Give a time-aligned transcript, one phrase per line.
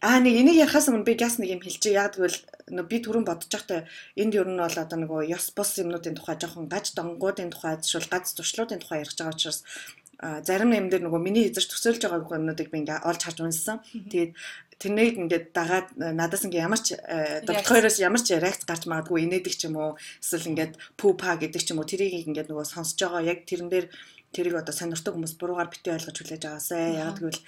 [0.00, 2.00] Аа нэг энийг ярахаас өмнө би газ нэг юм хэлчихье.
[2.00, 3.84] Яг тэгвэл би түрүүн бодож байхдаа
[4.16, 8.08] энд ер нь бол одоо нөгөө ёс бус юмнуудын тухай жоохон гаж донгуудын тухай эсвэл
[8.08, 9.60] гац туршлуудын тухай ярих байгаа учраас
[10.20, 13.84] зарим юм дээр нөгөө миний эзэрч төсөөлж байгаа юмнуудыг би ингээ олж харж унсан.
[13.92, 14.32] Тэгээд
[14.80, 16.96] тэрнийг ингээд дагаад надаас ингээ ямар ч
[17.44, 21.76] доктороос ямар ч реакц гарч магадгүй инээдэг ч юм уу эсвэл ингээд пупа гэдэг ч
[21.76, 23.86] юм уу тэрийг ингээд нөгөө сонсож байгаа яг тэрэн дээр
[24.32, 26.96] тэрийг одоо сонирхдаг хүмүүс буруугаар битээ ойлгож хүлээж аваасай.
[27.02, 27.42] Яг тэгвэл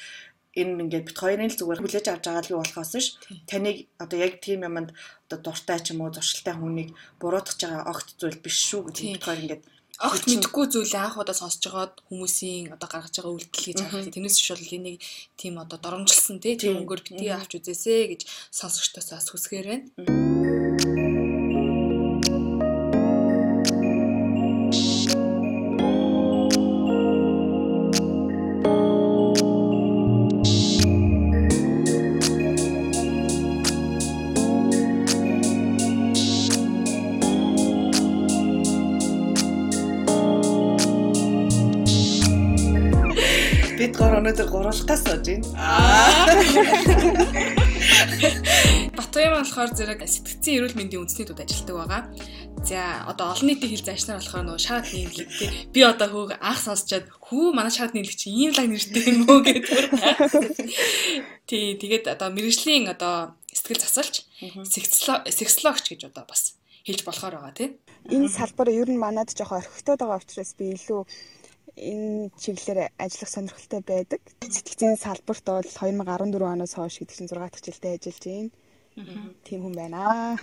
[0.61, 3.07] энэ ингээд бит хоёрын л зүгээр хүлээж авч байгаа л юу болохоос ш.
[3.49, 4.93] Таныг одоо яг тийм юмд
[5.27, 9.25] одоо дуртай ч юм уу зуршилтай хүнийг буруутгах байгаа огт зүйл биш шүү гэж бит
[9.25, 9.63] хоёр ингээд
[10.03, 14.13] огт мэдхгүй зүйлээ анх удаа сонсож байгаад хүмүүсийн одоо гаргаж байгаа үйлдэл гэж харах.
[14.13, 14.99] Тэрнээс биш бол энийг
[15.41, 20.32] тийм одоо доромжилсан тийм өнгөөр битгий авч үзээсэй гэж сонсогчдоос хүсгээр байна.
[43.91, 45.47] Өнөөдөр гурвалхаас сууж байна.
[48.95, 52.03] Батбаян болохоор зэрэг сэтгцэн эрүүл мэндийн үндэсний төвд ажилладаг байгаа.
[52.63, 56.63] За одоо олон нийтийн хэл заншнаар болохоор нөгөө шаад нийлэг тий би одоо хөг анх
[56.63, 59.91] сонсчоод хүү манай шаад нийлэг чи ийм лаг нэртэй юм уу гэдэг.
[61.51, 64.23] Тий тэгээд одоо мэрэгжлийн одоо сэтгэл засалч
[65.27, 66.55] сексологч гэж одоо бас
[66.87, 67.69] хэлж болохоор байгаа тий.
[68.15, 71.03] Энэ салбар ер нь манад жоохон орхигдоод байгаа учраас би илүү
[71.77, 74.21] энэ чиглэлээр ажиллах сонирхолтой байдаг.
[74.41, 78.51] Сэтгцийн салбарт бол 2014 оноос хойш гэдэг чинь 6 дахь жилдээ ажиллаж байна.
[79.45, 80.37] Тийм хүн байна.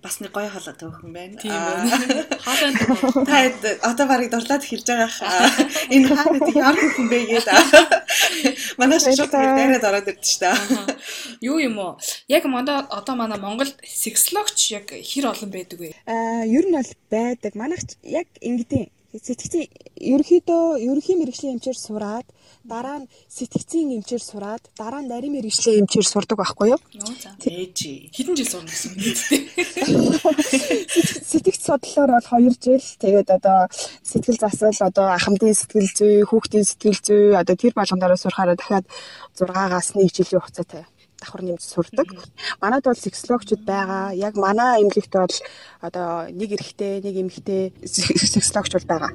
[0.00, 1.36] Бас нэг гоё халаа төөхөн байна.
[1.36, 2.24] Тийм байна.
[2.40, 3.44] Хаалаа та
[3.84, 5.52] одоо барыг дурлаад хэлж байгаа хаа.
[5.94, 7.48] Энэ хаана тийм яар хүн бэ гээд.
[8.80, 10.48] Манай шууд дайраад ороод ирдэ штэ.
[11.44, 12.00] Юу юм уу?
[12.24, 15.92] Яг манай одоо манай Монголд сексологч яг хэр олон байдаг вэ?
[16.08, 17.52] Аа, ер нь бол байдаг.
[17.52, 22.26] Манайх яг ингэдیں۔ Сэтгцийн ерөнхийдөө ерөнхий мэрэгжлийн эмчээр сураад
[22.66, 26.80] дараа нь сэтгцийн эмчээр сураад дараа нь нарийн мэрэгжлийн эмчээр сурдаг байхгүй юу?
[27.38, 27.78] Ээж
[28.10, 28.98] хэдэн жил сурна гэсэн үг
[31.30, 32.82] Сэтгц судлалаар бол 2 жил.
[33.02, 33.70] Тэгээд одоо
[34.02, 38.86] сэтгэл засал одоо ахмадын сэтгэл зүй, хүүхдийн сэтгэл зүй одоо тэр болгондороо сурахаараа дахиад
[39.38, 40.84] 6-аас 1 жилийн хугацаатай
[41.24, 42.08] давхар нэмж сурдаг.
[42.60, 44.12] Манайд бол сексологчд байгаа.
[44.12, 45.36] Яг манай эмнэлэгт бол
[45.80, 49.12] одоо нэг эрэгтэй, нэг эмэгтэй сексологч бол байгаа.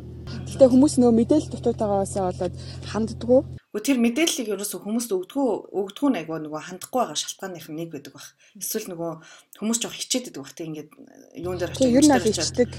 [0.49, 2.55] Гэтэ хүмүүс нөө мэдээлэл дутуутайгаасаа болоод
[2.89, 3.41] ханддаггүй.
[3.69, 8.13] Гэхдээ тэр мэдээллийг ерөөсөө хүмүүст өгдгөө өгдгөө нэг нөгөө хандахгүй байгаа шалтгааных нь нэг байдаг
[8.17, 8.25] баг.
[8.57, 9.11] Эсвэл нөгөө
[9.61, 10.53] хүмүүс жоох хичээд байдаг баг.
[10.57, 10.89] Тэг ингээд
[11.37, 12.69] юун дээр очиж ер нь хичдэг.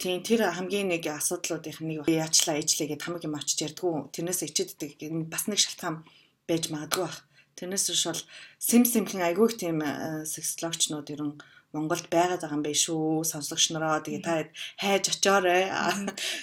[0.00, 4.08] Тийм тэр хамгийн нэг асуудлуудынх нь нэг яачлаа ээжлээ гэд хамаг юм очиж ярьдгүү.
[4.08, 4.96] Тэрнээс ичээддэг
[5.28, 6.08] бас нэг шалтгаан
[6.48, 7.27] байж магадгүй баг.
[7.58, 8.22] Тэрнээс биш бол
[8.62, 11.32] сим симхэн айгүйх тийм э, сексологчнууд ерөн
[11.74, 13.26] Монголд байгаад байгаа юм байна шүү.
[13.26, 14.46] Сонсогч нараа тэгээ та
[14.78, 15.66] хайж очоорой.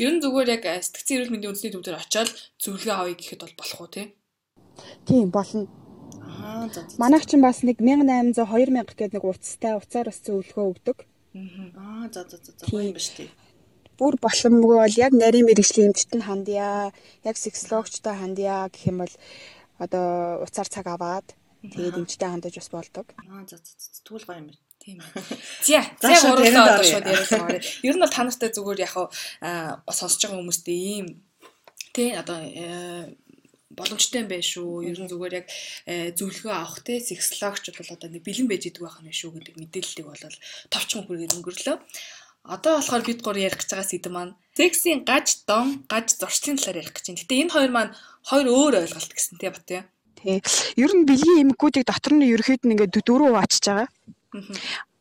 [0.04, 3.56] Ер нь зүгээр яг э, сэтгцэн эрүүл мэндийн үндэсний төвдөр очиод зөвлөгөө авъя гэхэд бол
[3.58, 4.06] болох уу тий?
[5.08, 5.66] Тийм болно.
[6.46, 6.84] Аа за.
[7.00, 10.98] Манайх ч бас нэг 1800 2000 гэдэг нэг уцтай уцаар бас зөвлөгөө өгдөг.
[11.80, 13.32] Аа за за за гоё юм ба штий
[13.96, 16.92] бүр боломгүй бол яг нарийн мэрэгжлийн эмчтэн хандъя,
[17.24, 19.14] яг сексологчтой хандъя гэх юм бол
[19.80, 21.28] одоо уцаар цаг аваад
[21.64, 23.08] тэгээд эмчтэй хандаж бас болдог.
[23.18, 24.64] Аа за за тэгвэл гоё юм байна.
[24.80, 25.10] Тийм ээ.
[25.66, 25.82] За,
[26.22, 27.64] за гурлаа одоо шууд яриулмаар.
[27.82, 28.94] Ер нь бол та нартай зүгээр яг
[29.88, 31.08] бас сонсож байгаа хүмүүстэй ийм
[31.96, 33.16] тий одоо э,
[33.72, 34.86] боломжтой юм байна шүү.
[34.86, 35.48] Ер нь зүгээр яг
[35.90, 39.56] э, зөвлөгөө авах те сексологч бол одоо нэг бэлэн байж идэг байх юм шүү гэдэг
[39.58, 40.24] мэдээллийг бол
[40.70, 41.78] товчхон хүргээд өнгөрлөө.
[42.46, 46.82] Одоо болохоор бид гур ярих гэж байгаа сэдв маань сексийн гаж дон, гаж зуршлын талаар
[46.86, 47.22] ярих гэж байна.
[47.26, 47.92] Гэтэ энэ хоёр маань
[48.30, 49.86] хоёр өөр ойлголт гэсэн тий бат юм.
[50.22, 50.38] Тий.
[50.78, 53.90] Ер нь бэлгийн эмгэгүүдийг дотор нь ерөөхдөө ингээд дөрөв хуваачиж байгаа.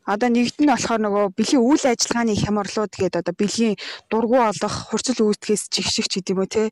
[0.05, 3.81] Одоо нэгт нь болохоор нөгөө бэлгийн үйл ажиллагааны хямралууд гээд одоо бэлгийн
[4.13, 6.65] дургу олох, хурцл үүсгэхээс жигших ч гэдэм үү те.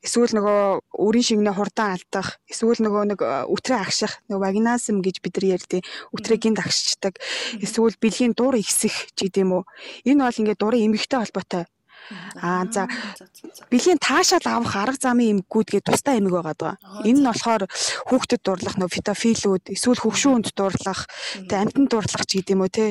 [0.00, 0.60] Эсвэл нөгөө
[0.96, 5.84] өрийн шигнээ хурдан алдах, эсвэл нөгөө нэг өтрээ агших, нөгөө вагинасм гэж бид нар ярьдیں۔
[6.16, 7.20] Өтрээ гинт агшчдаг.
[7.60, 9.62] Эсвэл бэлгийн дур ихсэх ч гэдэм үү.
[10.08, 11.68] Энэ бол ингээд дурын эмгэгтэй холбоотой
[12.40, 12.86] Аа за.
[13.70, 16.56] бэлгийн таашаал авах арга замын эмггүүд гэдэг тусдаа эмэг байгаа.
[16.56, 16.74] Даа.
[17.02, 17.66] Энэ нь болохоор
[18.08, 21.10] хүүхдэд дурлах нөө фитофилүүд эсвэл хөвшүүнд дурлах,
[21.50, 22.86] тэг амтнд дурлах ч гэдэм үү те.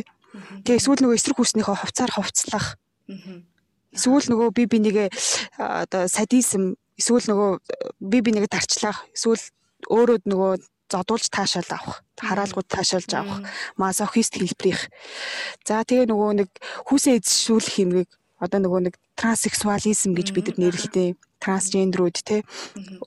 [0.67, 2.75] Тэг эсвэл нөгөө эсрэг хүснийхөө хувцаар хувцлах.
[3.95, 5.07] Эсвэл нөгөө би бинийгээ
[5.55, 7.51] одоо садизм эсвэл нөгөө
[8.03, 9.39] би бинийгээ тарчлах эсвэл
[9.87, 10.51] өөрөө нөгөө
[10.91, 13.39] зодуулж таашаал авах хараалгууд таашаалж авах
[13.79, 14.83] мазохист хэлбэрийнх.
[15.65, 16.49] За тэгээ нөгөө нэг
[16.87, 18.09] хүүсээ эзшүүлэх хэмгийг
[18.39, 21.15] одоо нөгөө нэг транссексуализм гэж бид нар нэрлэдэг.
[21.45, 22.41] трансгендерүүд те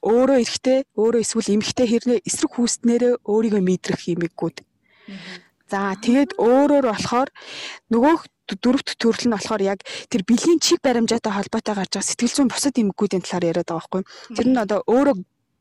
[0.04, 4.56] өөрөө эрэгтэй өөрөө эсвэл эмэгтэй хэрнээ эсрэг хүүснээрээ өөрийгөө мэдрэх юмэггүүд.
[5.68, 7.28] За тэгээд өөрөөр болохоор
[7.92, 8.14] нөгөө
[8.56, 12.80] дөрөвт төрөл нь болохоор яг тэр бэлгийн чиг баримжаатай холбоотой гарч байгаа сэтгэл зүйн бусад
[12.80, 14.02] эмгэгүүдийн талаар яриад байгаа байхгүй.
[14.36, 15.16] Тэр нь одоо өөрөө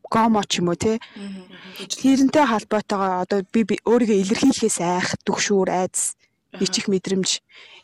[0.08, 1.00] гомо ч юм уу те.
[2.00, 6.16] Тэрнтэй холбоотойгоо одоо би өөрийгөө илэрхийлэхээс айх, дүгшүүр, айдас,
[6.64, 7.42] ичих мэдрэмж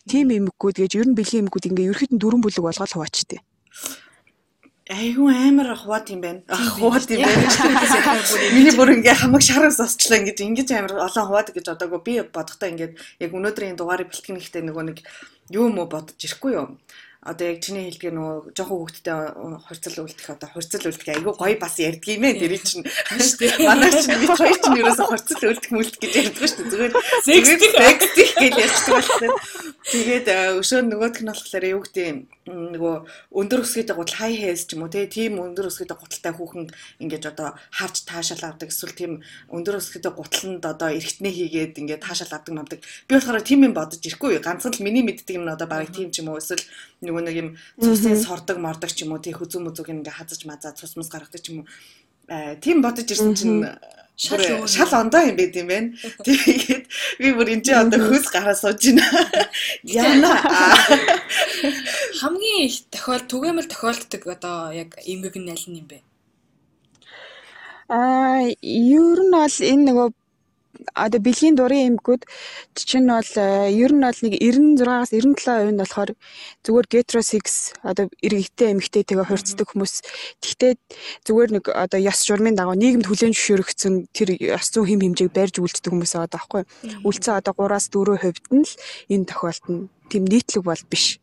[0.09, 3.39] тийм эмгэгүүд гэж ер нь бэлгийн эмгэгүүд ингээ ерөөхдөө дөрвөн бүлэг болгоод хуваачтэй.
[4.83, 6.43] Айгуу амар хуваад юм байна.
[6.49, 7.47] Хуваад юм байна.
[8.51, 12.67] Миний бүр ингээ хамаг шараас осчлаа ингэж ингэж амар олон хуваад гэж одоогүй би бодохдоо
[12.67, 12.93] ингээд
[13.23, 14.97] яг өнөөдрийн дугаарыг бэлтгэх нэгтэй нөгөө нэг
[15.55, 16.75] юу мө бодож ирэхгүй юу
[17.23, 19.15] одоо яг чиний хэлдгээр нөгөө жоохон хүүхдтэй
[19.63, 22.83] хурцл үлдэх одоо хурцл үлдэх айгүй гоё бас ярьдаг юм ээ тэр чинь
[23.63, 26.71] манай чинь бид хоёр чинь ерөөсө хурцл үлдэх мүлдэх гэж ярьдаг шүү дээ.
[26.73, 26.93] Зүгээр
[27.23, 29.31] сексtik гэж ярьдаг болсон
[29.83, 30.27] тэгээд
[30.59, 32.07] өшөө нөгөөх нь болохоор юу гэдэг
[32.43, 32.95] нөгөө
[33.39, 36.67] өндөр өсгийтэй гутал хай хэс ч юм уу тийм өндөр өсгийтэй гуталтай хүүхэн
[37.03, 39.11] ингэж одоо харж таашаал авдаг эсвэл тийм
[39.47, 44.01] өндөр өсгийтэй гуталнд одоо эргэтнээ хийгээд ингээд таашаал авдаг мавдаг би болохоор тийм юм бодож
[44.03, 44.39] ирэхгүй.
[44.43, 46.39] Ганцхан л миний мэддэг юм нь одоо барыг тийм ч юм уу.
[46.39, 46.63] Эсвэл
[47.13, 50.73] нөгөө нэг юм цусын сордог мордог ч юм уу тий хүзүү мүзүүг ингээ хазаж мазаа
[50.73, 51.69] цус мус гаргадаг ч юм уу
[52.57, 53.61] тийм бодож ирсэн чинь
[54.17, 55.89] шал шал ондоо юм байт юм байна.
[56.25, 56.85] Тэгээд
[57.19, 59.05] би бүр энэ чинь одоо хөөс гараа сууж байна.
[59.83, 60.33] Яна.
[62.21, 65.99] Хамгийн их тохиол түгээмэл тохиолддог одоо яг эмгэг нь аль нь юм бэ?
[67.89, 70.09] Аа, ер нь бол энэ нөгөө
[70.93, 72.25] одоо бэлгийн дурын эмгүүд
[72.73, 76.11] чинь бол э, ер нь бол нэг 96-аас 97% нь болохоор
[76.65, 79.93] зүгээр гетеросекс одоо иргэдтэй эмэгтэйтэйгээ хурцдаг хүмүүс.
[80.41, 80.73] Тэгтээ
[81.29, 85.55] зүгээр нэг одоо ёс журмын дагуу нийгэмд хүлээн зөвшөөрөгдсөн тэр ёс зүйн хэм хэмжээг барьж
[85.61, 86.63] үлддэг хүмүүс байгаа байхгүй.
[87.05, 88.73] Үлцэн одоо 3-аас 4% нь л
[89.13, 91.21] энэ тохиолдолд нь тийм нийтлэг бол биш.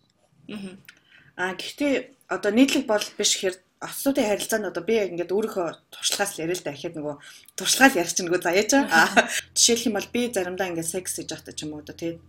[1.34, 1.94] Аа гэхдээ
[2.30, 3.32] одоо нийтлэг бол биш
[3.80, 7.16] гэхээр осуудын харилцаанд одоо би яг ингээд өөрийнхөө туршлагаас л яриа л да ихэд нөгөө
[7.56, 9.08] туршлагаа л ярих чинь нөгөө заяач аа.
[9.56, 12.20] Жишээлх юм бол би заримдаа ингээд секс хийж байхдаа ч юм уу одоо тэгээд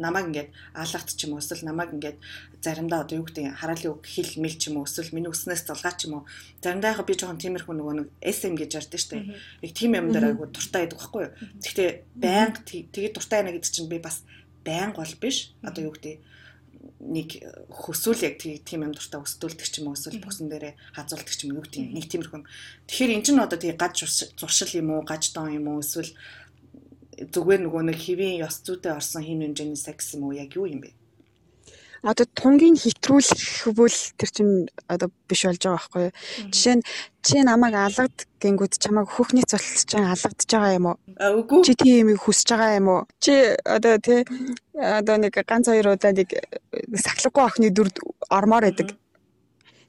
[0.00, 2.18] намайг ингээд аалгахт ч юм уу эсвэл намайг ингээд
[2.64, 5.92] заримдаа одоо юу гэдэг хараалын үг хэл мэл ч юм уу эсвэл миний өснөөс залгаа
[5.92, 6.28] ч юм уу.
[6.64, 9.16] Заримдаа яг би жоохон тиймэрхүү нөгөө нэг SM гэж ярьдэн штэ
[9.60, 11.32] яг тийм юм дээр айгу дуртай байдаг байхгүй юу?
[11.60, 14.24] Гэхдээ байнга тэгээд дуртай байна гэдэг чинь би бас
[14.64, 15.52] байнга бол биш.
[15.60, 16.16] Одоо юу гэдэг
[17.00, 17.28] нэг
[17.70, 21.56] хөсөөл яг тийм юм дуртай өсдүүлдэг ч юм уу эсвэл бүсэн дээрээ хазуулдаг ч юм
[21.56, 22.42] уу тийм нэг тиймэрхүү.
[22.88, 24.04] Тэгэхээр эн чинь одоо тий гаж
[24.38, 26.12] зуршил юм уу гаж дон юм уу эсвэл
[27.14, 30.82] зүгээр нөгөө нэг хэвийн ёс зүйтэй орсон хин хэмжээний секс юм уу яг юу юм
[30.82, 30.90] бэ?
[32.04, 36.14] Одоо тунгийн хэтрүүлэх бол тэр чинь одоо биш болж байгаа байхгүй юу.
[36.52, 36.84] Жишээ нь
[37.24, 40.96] чи намайг алгад гингүүд чамайг хөхний цолч чинь алгадж байгаа юм уу?
[41.16, 41.64] Үгүй.
[41.64, 43.02] Чи тийм юм хүсэж байгаа юм уу?
[43.24, 44.20] Чи одоо тий
[44.76, 46.28] одоо нэг ганц хоёр удаа нэг
[46.92, 47.96] сахлаггүй охины дүрд
[48.28, 48.92] ормоор байдаг.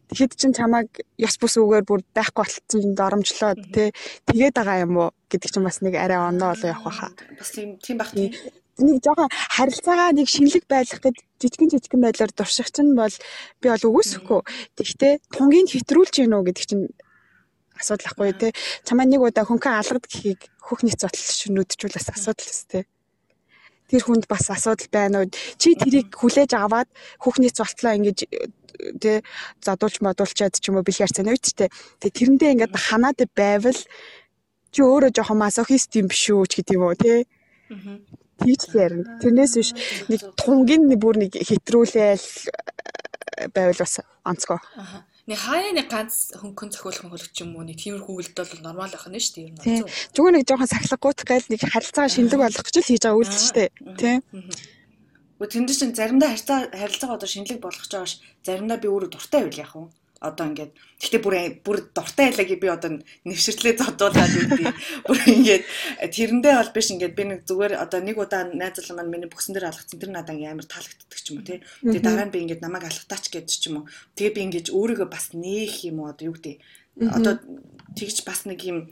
[0.07, 0.87] Тэгэхэд чин чамайг
[1.19, 3.91] ёс бус үгээр бүр байхгүй болцсон доромжлоо тий
[4.23, 7.11] тэгээд байгаа юм уу гэдэг чинь бас нэг арай оноо болоо явах байхаа.
[7.35, 8.31] Бас тийм тийм байх тийм
[8.83, 13.15] нэг жоохон харилцаагаа нэг шинэлэг байлгах гэж жижигэн жижигэн байдлаар дурших чинь бол
[13.63, 14.41] би бол үгүйсэхгүй.
[14.75, 16.85] Тэгэхдээ тунгийн хэтрүүлж гинөө гэдэг чинь
[17.79, 18.51] асуудал ахгүй тий.
[18.83, 22.83] Чамаа нэг удаа хөнхөн алгад гэхийг хөхний цотл шүнүүдчүүл бас асуудал өс тий.
[23.87, 25.31] Тэр хүнд бас асуудал байна уу?
[25.31, 26.91] Чи тэрийг хүлээж аваад
[27.23, 28.27] хөхний цолтлоо ингэж
[28.99, 29.23] тий
[29.63, 31.71] задуулж модуулчаад ч юм уу бэлгээр цана үйт тий.
[32.03, 33.79] Тэг тэрэндээ ингээд ханаад байвал
[34.75, 37.23] чи өөрөө жоохон масохист юм биш үү ч гэдэг юм уу тий.
[37.71, 39.19] Аа Тэгж л ярина.
[39.21, 39.71] Тэрнээс биш
[40.11, 42.27] нэг тунгийн бүр нэг хэтрүүлээл
[43.55, 44.59] байвал бас онцгой.
[44.75, 45.03] Аа.
[45.25, 48.93] Нэг хаяа нэг ганц хөнгөн цохиулах хөлөг ч юм уу нэг тиймэрхүү үйлдэл бол нормал
[48.93, 49.89] байх нь шүү дээ ер нь.
[50.13, 53.57] Зүгээр нэг жоохон сахлаггүйх гээл нэг харилцаа шинэлэг болгох гэж л хийж байгаа үйлдэл шүү
[53.57, 53.69] дээ.
[53.97, 54.19] Тийм.
[55.41, 59.41] Гэхдээ тэнд чинь заримдаа харилцаа харилцаа одоо шинэлэг болгож байгаа ш заримдаа би өөрөө дуртай
[59.49, 59.89] байл яах вэ?
[60.23, 64.65] Одоо ингээд гэхдээ бүр бүр дуртай гэж би одоо нэвшэртлээ зодуулаад үгүй.
[65.07, 65.63] Бүр ингээд
[66.15, 69.69] тэрэндээ бол биш ингээд би нэг зүгээр одоо нэг удаа найзлаа маань миний бүксэн дээр
[69.69, 71.59] алгацсан тэр надад ингээд амар таалагддаг ч юм уу тий.
[71.83, 73.89] Тэгээ дараа нь би ингээд намайг алгатаач гэж ч юм уу.
[74.15, 76.57] Тэгээ би ингээд өөрийгөө бас нээх юм уу одоо юу гэдэг.
[76.95, 77.33] Одоо
[77.95, 78.87] тэгж бас нэг юм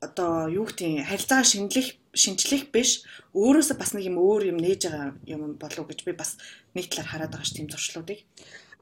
[0.00, 3.02] одоо юу гэдэг харилцаа шинжлэх шинжлэх биш
[3.34, 6.38] өөрөөсөө бас нэг юм өөр юм нээж байгаа юм болов гэж би бас
[6.74, 8.22] нэг талаар хараад байгаа ш тийм зуршлуудыг.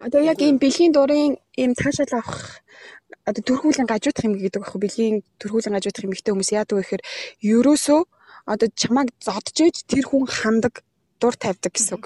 [0.01, 2.61] Одоо яг ийм бэлгийн дурын ийм цаашаал авах
[3.25, 7.07] одоо төрхүүлэн гажуудах юм гэдэг байхгүй бэлгийн төрхүүлэн гажуудах юм ихтэй хүмүүс яадаг вэ гэхээр
[7.49, 8.01] ерөөсөө
[8.53, 10.85] одоо чамайг зодж ээж тэр хүн хандаг
[11.21, 12.05] дур тавьдаг гэсэн үг.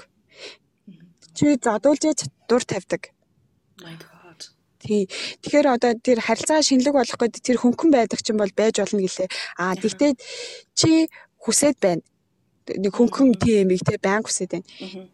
[1.35, 3.11] Чи зодуулж ээж дур тавьдаг.
[4.81, 5.05] Тий.
[5.45, 9.29] Тэгэхээр одоо тэр харилцаа шинэлэг болох гэдэг тэр хөнгөн байдаг чинь бол байж болно гэлээ.
[9.61, 10.11] Аа тэгтээ
[10.73, 11.05] чи
[11.37, 12.01] хүсээд байна
[12.67, 14.67] нэг хөнгөн тийм их те банк үсэд байна.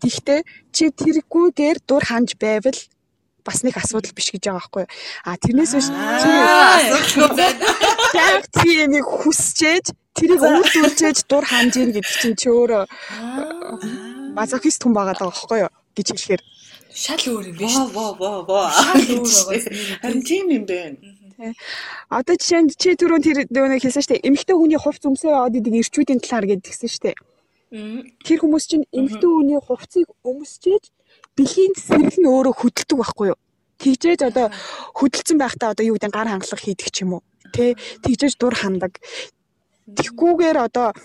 [0.03, 0.39] Тэгтээ
[0.71, 2.79] чи тэргүйгээр дур ханж байвал
[3.47, 4.91] бас нэг асуудал биш гэж байгаа байхгүй юу.
[5.23, 7.51] А тэрнээс биш асуудалгүй
[8.27, 12.83] яг тийм нэг хүсчээж тэрийг өвдүүлжээж дур ханж ийн гэдэг чинь чи өөрөө
[14.35, 16.41] мазохист хүн байгаа даа байхгүй юу гэж хэлэхээр
[16.97, 17.75] шал өөр юм биш.
[17.93, 18.67] Воо воо воо.
[18.73, 20.01] Шал өөр байгаа.
[20.01, 20.97] Харин тийм юм байна.
[22.09, 24.25] Одоо жишээ нь чи түрүүн тэр нэг хэлсэн шүү дээ.
[24.25, 27.15] Эмэгтэй хүний хувц өмсөө яваад идэг ирчүүдийн талаар гэдгсэн шүү дээ.
[28.25, 30.83] Тэр хүмүүс чинь эмэгтэй хүний хувцыг өмсчээж
[31.37, 33.39] бэлгийн сэрэл нь өөрөө хөдөлдөг байхгүй юу?
[33.77, 34.49] Тэгжээж одоо
[34.97, 37.23] хөдөлсөн байхдаа одоо юу гэдэг гар хангалах хийдэг ч юм уу.
[37.53, 38.97] Тэ тэгжээж дур хандаг.
[39.85, 40.97] Тэгхгүйгээр одоо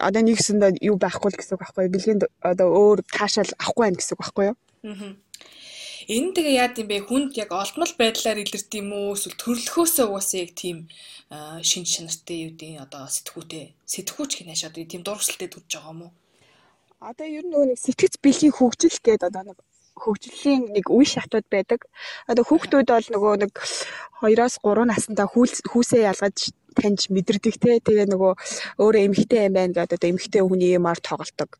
[0.00, 1.92] одоо нэгсэндээ юу байхгүй л гэсэн үг байхгүй юу?
[1.92, 4.56] Бэлгийн одоо өөр таашаал авахгүй байх гэсэн үг байхгүй юу?
[4.84, 7.08] Энэ тэгээ яад юм бэ?
[7.08, 9.16] Хүнд яг олдмол байдлаар илэрд юм уу?
[9.16, 10.78] Эсвэл төрлөхөөсөө угаасаа яг тийм
[11.64, 16.12] шин чанартай юу гэдэг одоо сэтгүүтэй сэтгүүч гинэш одоо тийм дурсалтай төрж байгаа юм уу?
[17.00, 19.58] Одоо ер нь нөгөө нэг сэтгэц бэлгийн хөгжил гэдэг одоо нэг
[19.96, 21.80] хөгжлийн нэг үе шатууд байдаг.
[22.28, 23.52] Одоо хүүхдүүд бол нөгөө нэг
[24.20, 27.80] 2-оос 3 наснда хүүсээ ялгаж таньж мэдэрдэг те.
[27.80, 28.32] Тэгээ нөгөө
[28.84, 31.56] өөрөө эмгхтэй юм байна гэдэг одоо эмгхтэй хүний юмар тоглолдог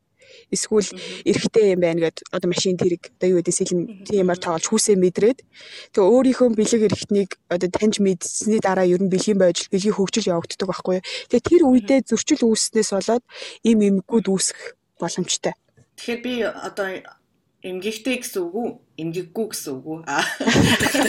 [0.51, 0.91] эсвэл
[1.25, 5.39] эрэгтэй юм байна гэд одоо машин тэрэг одоо юу гэдэг сэлэм тиймэр тоглож хүүсээ мэдрээд
[5.95, 10.69] тэгээ өөрийнхөө бэлэг эрэгтнийг одоо таньж мэдсэний дараа ер нь бэлгийн байж бэлгийн хөгжил явагддаг
[10.69, 10.99] байхгүй.
[11.31, 13.25] Тэгээ тэр үедээ зөрчил үүснээс болоод
[13.65, 14.59] им имгүүд үүсэх
[15.01, 15.55] боломжтой.
[15.97, 16.89] Тэгэхээр би одоо
[17.63, 18.69] эмгэгтэй гэсэн үг үү?
[18.95, 19.99] Эмгэггүй гэсэн үг үү?
[20.07, 20.23] Аа.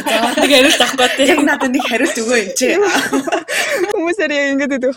[0.10, 1.26] За нэг хариулт авахгүй тий.
[1.30, 2.70] Яг надад нэг хариулт өгөө юм чи.
[3.94, 4.96] Хүмүүсээр яг ингэж гэдэг.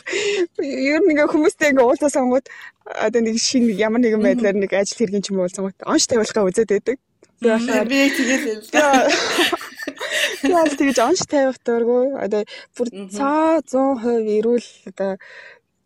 [0.64, 2.48] Ер нь ингээ хүмүүстэй ингээ уулзаа сонгоод
[2.88, 6.48] одоо нэг шин ямар нэгэн байдлаар нэг ажил хэргийн ч юм уу сонгоод онш тавилахаа
[6.48, 6.96] үзээд байдаг.
[7.38, 8.88] Би тэгээд л.
[10.48, 12.16] Яа тэгэж онш тавих дурггүй.
[12.24, 12.42] Одоо
[12.72, 15.20] бүр цаа 100% эрүүл одоо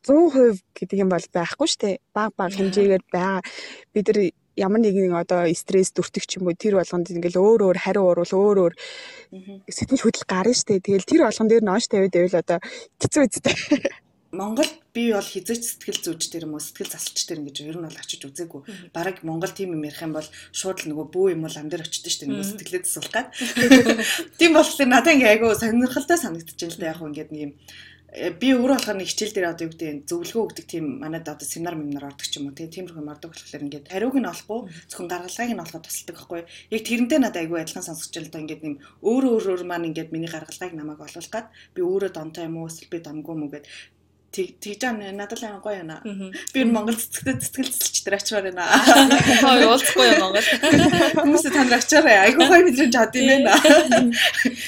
[0.07, 1.97] 100% гэдэг юм бол байхгүй шүү дээ.
[2.15, 3.43] Баг баг хэмжээгээр байгаа.
[3.95, 4.19] Бид нар
[4.57, 8.33] ямар нэгэн одоо стресс дүртэх ч юм уу тэр болгонд ингээл өөр өөр хариу урвал
[8.33, 8.75] өөр өөр
[9.71, 10.85] сэтгэл хөдлөл гарна штэ.
[10.85, 12.59] Тэгэл тэр болгон дээр ноош тавиад байвал одоо
[13.01, 13.57] хэцүү үстэй.
[14.33, 17.85] Монголд би бол хизээч сэтгэл зүйч тэр юм уу сэтгэл засалч тэр ингэж ер нь
[17.85, 18.89] бол очиж үзээгүй.
[18.89, 20.25] Бараг Монгол тим юм ярих юм бол
[20.57, 23.29] шууд л нөгөө бүү юм бол ам дээр очиж штэ нөгөө сэтгэлээ засуулах гад.
[24.41, 27.53] Тийм болохоор надад ингээ айгу сонирхолтой санагдчихээн л да яг хөө ингээд нэг юм
[28.13, 31.81] би өөрөө болохоор нэг хичээл дээр одоо юу гэдэг зөвлөгөө өгдөг тийм манайд одоо семинар
[31.81, 34.61] минар ордог ч юм уу тийм тиймэрхүү ордог болохоор ингээд хариуг нь олохгүй
[34.93, 36.41] зөвхөн гаргалгааг нь олоход тусалдаг байхгүй
[36.77, 40.29] яг тэрнтэй надад айгүй адилхан сонсож л доо ингээд нэм өөрөө өөрөөр маань ингээд миний
[40.29, 43.65] гаргалгааг намайг олуулах гад би өөрөө донтой юм уу эсвэл би домгүй юм уу гэд
[44.33, 46.01] тэгж аа надад л гоё яана.
[46.57, 48.65] Би Монгол цэцэгтэй цэцгэл цэцэлч дээр ачаар байна.
[49.45, 50.49] Хаа уулзахгүй юм Монгол.
[51.21, 52.33] Хүмүүс танд ачаарай.
[52.33, 53.53] Айгуу гоё мэдрэмж авд юм байна.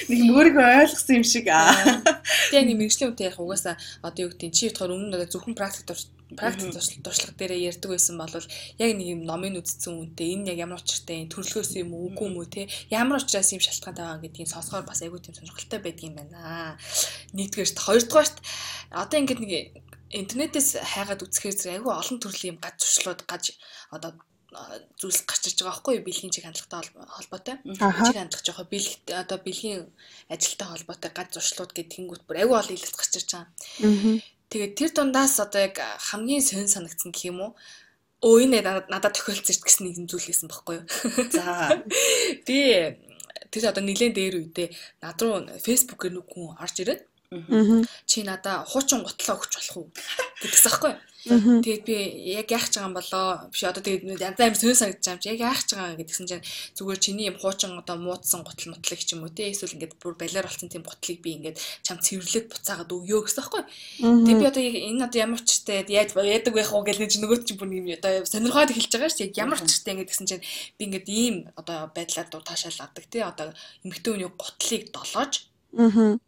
[0.09, 1.49] Нэг мөрөг ойлгосон юм шиг.
[1.49, 5.89] Тэгээ нэг мэрэгжлийн үетэй яг угаасаа одоо юу гэдэг чи бодохоор өмнө надад зөвхөн практик
[6.33, 6.73] практик
[7.05, 11.29] туршлага дээрээ ярьдаг байсан бол яг нэг юм номын үзсэн үнтэй энэ яг ямар учиртай
[11.29, 15.05] төрөлхөөс юм уу үгүй юм уу те ямар учраас юм шалтгаантай байгаа гэдгийг сонсохоор бас
[15.05, 16.79] айгүй тийм сонирхолтой байдаг юм байна.
[17.37, 18.37] Нэгдүгээрт хоёрдугаарт
[18.91, 19.53] одоо ингээд нэг
[20.21, 23.45] интернетээс хайгаад үзэхээр зэрэг айгүй олон төрлийн юм гаж туршлууд гаж
[23.95, 24.11] одоо
[25.01, 27.57] зүйлс гарч иж байгаа байхгүй бэлгийн чиг хандлагатай холбоотой.
[27.67, 29.91] Чиг хандлага жоохоо бэлэг одоо бэлгийн
[30.31, 33.51] ажилтай холбоотой гад зуршлууд гэдэг тэнгуут бүр аюу ол илэрч гарч иж байгаа.
[34.55, 37.53] Тэгээд тэр дундаас одоо яг хамгийн сонь санагдсан гэх юм уу?
[38.23, 40.87] Өө энэ надад тохиолдсон гэсэн нэгэн зүйл байсан байхгүй юу?
[41.35, 41.75] За
[42.47, 42.59] би
[43.51, 44.69] тэр одоо нилээн дээр үедээ
[45.03, 47.03] над руу фэйсбүүкээр нэг хүн орж ирээд
[48.07, 49.89] чи надаа хуучин гутлаа өгч болох уу?
[50.43, 50.95] Гэдэгс аахгүй.
[51.25, 51.65] Юу?
[51.65, 51.97] Тэгээд би
[52.37, 53.49] яг яах гэж байгаа юм болоо.
[53.49, 56.29] Биш одоо тэгээд янз амар сонир санагдаж байгаа юм чи яг яах гэж байгаа гэдгсэн
[56.29, 56.45] чинь
[56.77, 59.49] зүгээр чиний юм хуучин одоо муудсан гутал мутлаг ч юм уу те?
[59.49, 63.63] Эсвэл ингээд бүр балиар болсон тийм гутлыг би ингээд чам цэвэрлээд буцаагаад өгөө гэсэн байхгүй.
[64.05, 67.39] Тэгээд би одоо яг энэ одоо ямар ч те яаж яадаг байх уу гэж нөгөө
[67.41, 70.45] чинь бүр юм одоо сонирхоод хэлж байгаа шүү ямар ч те ингээд гэсэн чинь
[70.77, 73.25] би ингээд ийм одоо байдлаар дуу таашаал авдаг те?
[73.25, 76.19] Одоо эмэгтэй хүний гутлыг долоож Аа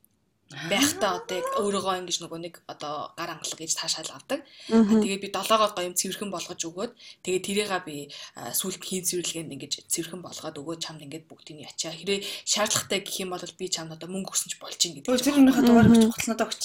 [0.47, 4.47] байхдаа одоо яг өөрөөгөө ингэж нөгөө нэг одоо гар ангалга гэж таашаал авдаг.
[4.71, 6.93] Тэгээ би долоогоо гоё юм цэвэрхэн болгож өгөөд
[7.27, 8.07] тэгээ тэрийгээ би
[8.55, 11.91] сүлд хийн цэвэрлэгэнд ингэж цэвэрхэн болгоод өгөөд чамд ингэж бүгдийг ячаа.
[11.91, 15.19] Хэрэг шаардлагатай гэх юм бол би чамд одоо мөнгө өгсөн ч болж ин гэдэг.
[15.19, 16.63] Тэр өмнөхөө дугаар өгч хутланаа өгч.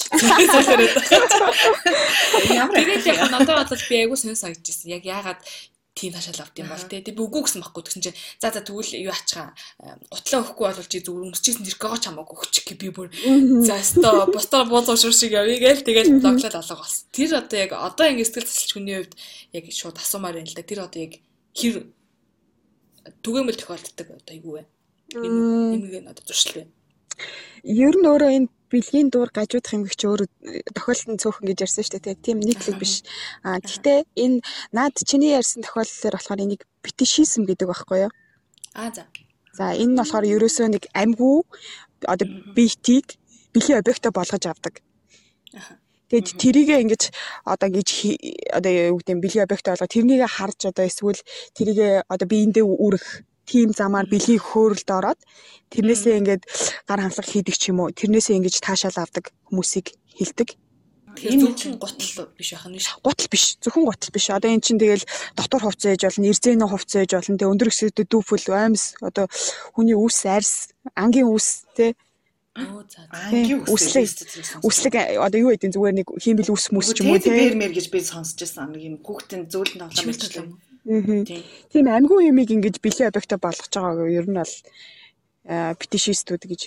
[2.54, 4.94] Ямар тэгээд яг надад бол би айгуу сонь санагдчихсэн.
[4.94, 5.42] Яг яагаад
[5.94, 6.84] тийм ташаал авд юм бол.
[6.88, 9.52] Тэг би үгүй гэсэн баггүй тэгсэн чинь за за тэгвэл юу ачгаа
[10.08, 13.08] утлаа өгөхгүй бол чи зүгээр өмсчихсэн тэрхэгоо чамааг өгчих гэ би бүр
[13.60, 17.04] за өсто бостор бууз уушур шиг явъя гээл тэгэл блоклаад алга болсон.
[17.12, 19.14] Тэр одоо яг одоо ингэ сэтгэл засалч хүний хувьд
[19.52, 20.64] яг шууд асуумаар байна л да.
[20.64, 21.12] Тэр одоо яг
[21.52, 21.76] хэр
[23.20, 24.62] түгээмэл тохиолддог одоо юу вэ?
[25.12, 26.64] Энэ нэг одоо зуршил вэ?
[27.68, 30.22] Ер нь өөрөө энэ бэлгийн дуур гажуудах юм гихч өөр
[30.72, 32.24] тохиолдолд цөөхөн гэж ярьсан шүү дээ.
[32.24, 33.04] Тийм нийтлэг биш.
[33.44, 34.40] Аа гэхдээ энэ
[34.72, 38.12] наад чиний ярьсан тохиолдлоор болохоор энийг фетишизм гэдэг байхгүй юу?
[38.74, 39.04] Аа за.
[39.52, 41.44] За энэ нь болохоор ерөөсөө нэг амьгүй
[42.08, 42.26] одоо
[42.56, 43.20] биетийг
[43.52, 44.80] бэлгийн объектоо болгож авдаг.
[46.08, 47.02] Тэгэд тэрийгээ ингэж
[47.44, 47.88] одоо ингэж
[48.56, 51.20] одоо юу гэдэг бэлгийн объект болго тэрнийг харж одоо эсвэл
[51.56, 55.20] тэрийгээ одоо биендээ үрэх тийм замаар бэлгийн хөөрөлд ороод
[55.72, 56.42] тэрнээсээ ингээд
[56.88, 60.58] гар хандлага хийдэг ч юм уу тэрнээсээ ингэж таашаал авдаг хүмүүсийг хилдэг.
[61.12, 62.96] Энэ чинь гутал биш байх нь ш.
[63.04, 63.60] Гутал биш.
[63.60, 64.32] Зөвхөн гутал биш.
[64.32, 65.04] Одоо эн чинь тэгэл
[65.36, 67.36] дотор хувцас ээж болно, эрзэний хувцас ээж болно.
[67.36, 69.28] Тэгээ өндөр өсөд дүүфэл аймс одоо
[69.76, 71.92] хүний үс, арьс, ангийн үс те
[72.54, 74.08] үслэг
[74.60, 77.32] үслэг одоо юу гэдэг зүгээр нэг хиймэл үс мүс ч юм уу те.
[77.32, 78.76] Бэрмэр гэж би сонсч байсан.
[78.76, 80.60] Нэг юм хүүхдийн зөвлөлд тоглоом.
[80.84, 84.54] Тийм амьгүй юмыг ингэж бэлэн объектоо болгож байгааг ер нь бол
[85.78, 86.60] фетишистүүд гэж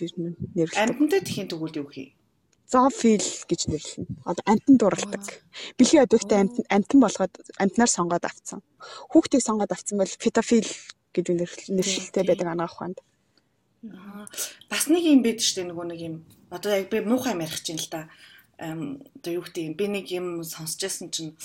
[0.55, 0.79] нэрлэдэг.
[0.79, 2.15] Амьтантай тхийн тэгвэл юу хий?
[2.65, 4.07] зоофил гэж нэрлэнэ.
[4.25, 5.23] Одоо амтан дурладаг.
[5.77, 8.59] Бэлгийн объектыг амтан амтан болгоод амтнаар сонгоод авцсан.
[9.11, 10.65] Хүүхдийг сонгоод авцсан бол фетофил
[11.13, 11.25] гэж
[11.69, 12.97] нэршилтэй байдаг анаах ухаанд.
[14.69, 16.15] Бас нэг юм бид штэ нөгөө нэг юм
[16.49, 18.09] одоо яг би муухай ярих чинь л да.
[18.57, 21.37] Одоо юу гэдэг юм би нэг юм сонсч байсан чинь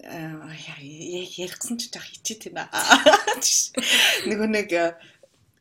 [0.00, 2.70] ярихсан ч жах хичээ тийм аа.
[4.28, 4.70] Нөгөө нэг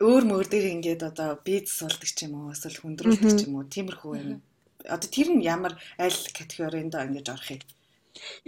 [0.02, 3.70] өөр мөр дээр ингээд одоо биз суулдаг ч юм уу эсвэл хүндрүүлдэг ч юм уу
[3.70, 4.42] тиймэрхүү юм.
[4.90, 7.62] Одоо тэр нь ямар аль категорид ингэж орох юм?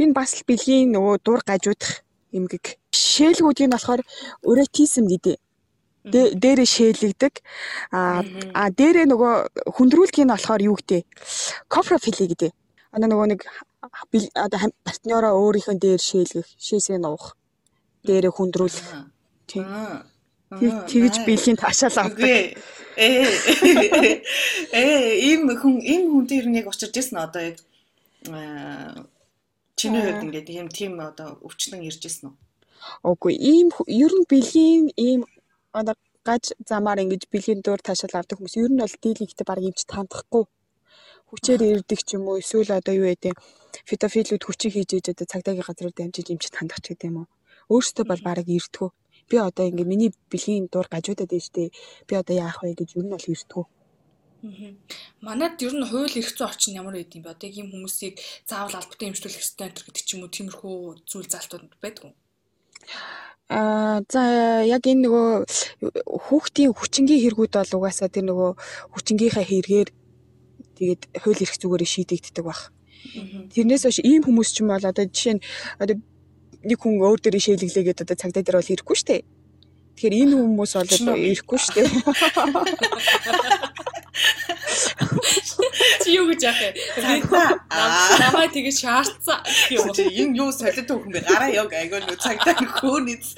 [0.01, 2.01] Энэ бас л бэлгийн нөгөө дур гажуудах
[2.33, 2.81] эмгэг.
[2.89, 4.01] Шээлгүүдийг нь болохоор
[4.41, 5.37] уретизм гэдэг
[6.09, 7.33] дээрээ шээлэгдэг.
[7.93, 9.33] А дээрээ нөгөө
[9.77, 11.05] хүндрүүлгийг нь болохоор юу гэдэг?
[11.69, 12.51] Кофрофили гэдэг.
[12.93, 13.41] Одоо нөгөө нэг
[14.37, 17.33] одоо партнероо өөрийнхөө дээр шээлгэх, шээсээ нуух.
[18.05, 18.87] Дээрээ хүндрүүлэх.
[19.49, 19.65] Тийм.
[20.53, 22.21] Тэгж бэлгийн таашаал авдаг.
[22.21, 22.53] Ээ.
[24.69, 27.57] Ээ, ийм хүн ийм хүн дээр нэг очирч ирсэн одоо яг
[29.75, 32.35] чиний хувьд ингээд ийм тийм одоо өвчтөн ирж ирсэн үү?
[33.09, 35.21] Үгүй, ийм ер нь бэлгийн ийм
[35.73, 39.79] одоо гаж замаар ингэж бэлгийн дуур таашаал авдаг хүмүүс ер нь бол дийлэгтэй баг юмч
[39.89, 40.43] таандахгүй
[41.33, 42.37] хүчээр ирдэг ч юм уу?
[42.37, 43.33] Эсвэл одоо юу гэдэг
[43.89, 47.27] фитофилүүд хүчийг хийж ээж одоо цагдаагийн газраар дамжиж юмч тандах ч гэдэг юм уу?
[47.73, 48.89] Өөртөө бол баг ирдгүү
[49.29, 51.73] би одоо ингээ миний бэлгийн дуур гажуудад тээ
[52.07, 53.65] би одоо яах вэ гэж ер нь бол ирдгүү
[55.23, 57.31] Манад ер нь хууль эрх зүйн орчин ямар байд юм бэ?
[57.31, 60.35] Одоо ийм хүмүүсийг заавал албатай эмчлүүлэх ёстой энэ гэдэг ч юм уу?
[60.35, 60.75] Тиймэрхүү
[61.07, 62.15] зүйл залтууд байдаг уу?
[63.47, 64.21] Аа за
[64.67, 65.27] яг энэ нөгөө
[66.27, 68.51] хүүхдийн хүчингийн хэрэгүүд бол угаасаа тэр нөгөө
[68.91, 69.89] хүчингийнхаа хэрэгээр
[70.77, 72.73] тэгээд хууль эрх зүгээрээ шийдэгддэг баг.
[73.53, 75.43] Тэрнээс биш ийм хүмүүс ч юм бол одоо жишээ нь
[75.77, 75.95] одоо
[76.63, 79.21] нэг хүн өөр дээр шээлэглээгээд одоо цагдаа дээр бол ирэхгүй шүү дээ.
[79.93, 81.87] Тэгэхээр энэ хүмүүс бол ирэхгүй шүү дээ.
[86.03, 86.71] Чи юу гэж яах вэ?
[88.23, 89.39] Намаа тэгэж шаардсан.
[89.69, 91.27] Энэ юу солид хөөхөн бэ?
[91.27, 93.35] Гараа яг айгүй нөө цагдаа хөөнийц.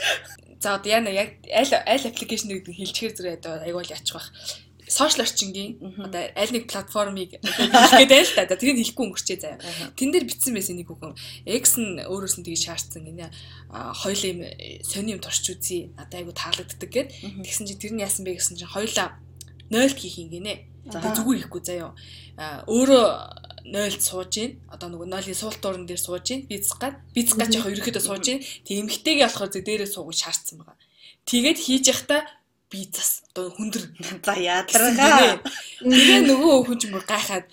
[0.62, 4.30] За одоо яна яг аль аль аппликейшн гэдэг хэлчихэр зэрэг айгүй л ячих бах
[4.88, 8.56] сошиал орчингийн одоо аль нэг платформыг хэлгээд байл та.
[8.56, 9.60] Тэрийг хэлэхгүй өнгөрчээ заяа.
[9.98, 11.18] Тэн дээр бичсэн байсан нэг үгэн.
[11.46, 13.34] X нь өөрөөс нь тгий шаардсан гинэ.
[13.74, 14.42] Хоёлаа юм
[14.86, 15.90] сони юм турч үзье.
[15.98, 17.10] Надад айгу таалагддаг гэд.
[17.42, 19.18] Тэгсэн чи тэр нь яасан бэ гэсэн чинь хоёлаа
[19.74, 20.54] 0 хийх юм гинэ.
[20.86, 21.98] Зүгээр хийхгүй заяа.
[22.70, 23.06] Өөрөө
[23.66, 24.62] 0-д сууж гин.
[24.70, 26.46] Одоо нөгөө 0-ийн суулт дуурн дээр сууж гин.
[26.46, 27.02] Бицх гад.
[27.18, 28.46] Бицх гад яг ерөөхдөө сууж гин.
[28.62, 30.78] Тэг эмхтэйгээ болохоор зөв дээрээ суугаж шаардсан байгаа.
[31.26, 32.22] Тэгээд хийж явахдаа
[32.76, 33.84] би зас одоо хүндэр
[34.20, 35.40] за ядаргаа.
[35.80, 37.48] Тэгээ нөгөө хүн ч мөр гайхаад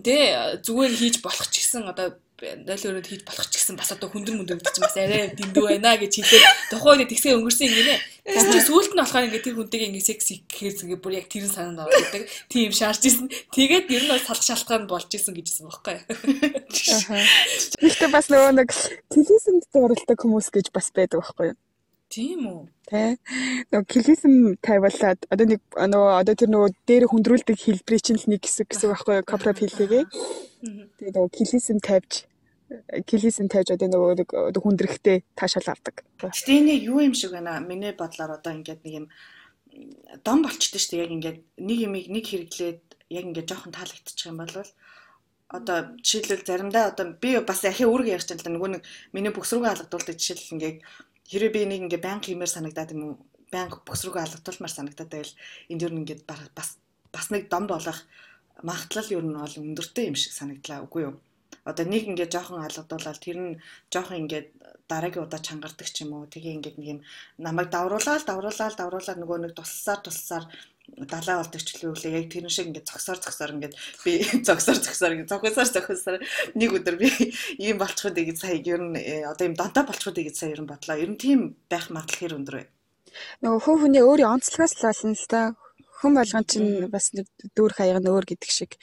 [0.00, 0.16] тэ
[0.64, 4.58] зүгээр хийж болох ч гэсэн одоо дойлороо хийж болох ч гэсэн бас одоо хүндэр мөндөр
[4.58, 7.94] гэдэг чинь бас арай дэндүү байна гэж хэлээд тухайн үед тэгсээ өнгөрсөн юм гинэ.
[8.26, 11.52] Тэгс чи сүүлд нь болохоор ингээд тэр хүнтэйгээ ингээд секси гэхээр зүгээр бүр яг тэрэн
[11.54, 12.26] санаанд ордог.
[12.50, 13.30] Тийм шаарч исэн.
[13.54, 15.96] Тэгээд ер нь бол салах шалтгаан болж исэн гэжсэн байхгүй.
[17.78, 18.70] Гэхдээ бас нөгөө нэг
[19.12, 21.58] телевизэнд зуралдаг хүмүүс гэж бас байдаг байхгүй юу?
[22.12, 22.60] Тийм үү?
[22.84, 23.16] Тэ.
[23.72, 28.44] Нөгөө клизм тавиулаад одоо нэг нөгөө одоо тэр нөгөө дээр хүндрүүлдэг хэлбэрийн чинь л нэг
[28.44, 29.24] хэсэг гэсэн байхгүй юу?
[29.24, 30.04] Копра пилэгээ.
[31.00, 32.28] Тэгээ нөгөө клизм тавьж
[33.08, 36.04] клизм тавьж одоо нөгөө хүндрэхтэй таашаал авдаг.
[36.20, 37.64] Гэтэ энэ юу юм шиг байна.
[37.64, 39.06] Миний бодлоор одоо ингээд нэг юм
[40.20, 41.04] дом болчтой шүү дээ.
[41.08, 44.52] Яг ингээд нэг юмыг нэг хэрэглээд яг ингээд жоохон таалагдчих юм бол
[45.52, 49.32] одоо жишээлбэл заримдаа одоо би бас ахи үүрэг ярьж байгаа л да нөгөө нэг миний
[49.32, 50.78] бүкс рүүгээ алгадуулдаг жишээл ингээд
[51.30, 53.14] Хэрэв би нэг ингээ банк хиймээр санагдаад юм уу?
[53.52, 55.34] Банк бүс рүүгээ алгадуулмаар санагдаад байвал
[55.70, 56.78] энд юу нэг бас
[57.12, 57.98] бас нэг дом болох
[58.62, 61.14] магадлал юу нь бол өндөртэй юм шиг санагдлаа үгүй юу?
[61.68, 63.60] Одоо нэг ингээ жоохон алгадуулаад тэр нь
[63.92, 64.42] жоохон ингээ
[64.90, 66.26] дараагийн удаа чангардаг ч юм уу.
[66.32, 67.00] Тэгээ ингээ нэг юм
[67.38, 70.44] намайг давруулаад давруулаад давруулаад нөгөө нэг туссаар туссаар
[70.88, 74.12] далаа болдог ч үлээ яг тэр шиг ингээд зогсоор зогсоор ингээд би
[74.46, 76.18] зогсоор зогсоор ингээд зогсоор зогсоор
[76.58, 77.08] нэг өдөр би
[77.58, 80.70] ийм болчиход гэж сая ер нь э, одоо ийм донтой болчиход гэж сая ер нь
[80.70, 80.98] бодлоо.
[80.98, 82.66] Ер нь тийм байх магадлал хэр өндөр вэ?
[83.46, 85.42] Нөгөө хөө хүний өөрийн онцлогоос л болно л да.
[86.02, 88.74] Хүн болгон чинь бас нэг дүүрх аяга нөөр гэдэг шиг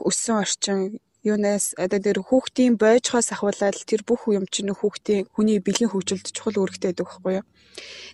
[0.00, 0.98] өссөн орчин
[1.28, 6.58] юунаас одоо тэр хүүхдийн бойжхоос ахуулаад тэр бүх юм чинь хүүхдийн хүний бэлгийн хөгжилд чухал
[6.64, 7.46] үүрэгтэй байдаг байхгүй юу.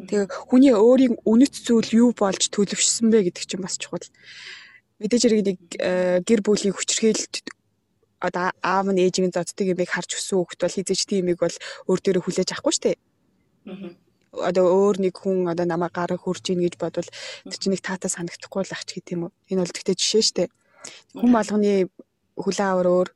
[0.08, 4.04] Тэгээ хүний өөрийн үнэт зүйл юу болж төлөвшсөн бэ гэдэг чинь бас чухал.
[5.00, 7.44] Мэдээж хэрэг нэг э, гэр бүлийн хүчрхийлэлт
[8.24, 11.56] одоо аав нь ээжийн зоддаг юмыг харж өссөн хүүхд бол хизээж тийм юмыг бол
[11.88, 12.98] өөр дээрээ хүлээж авахгүй шүү дээ.
[14.34, 17.10] Одоо өөр нэг хүн одоо намайг гараа хурж ийн гэж бодвол
[17.50, 19.32] тэр чинь нэг таата санагдахгүй л ах ч гэдэм үү.
[19.52, 20.48] Энэ бол тэгтээ жишээ шүү дээ.
[21.20, 21.72] Хүн болгоны
[22.42, 23.08] хүлээн аваар өөр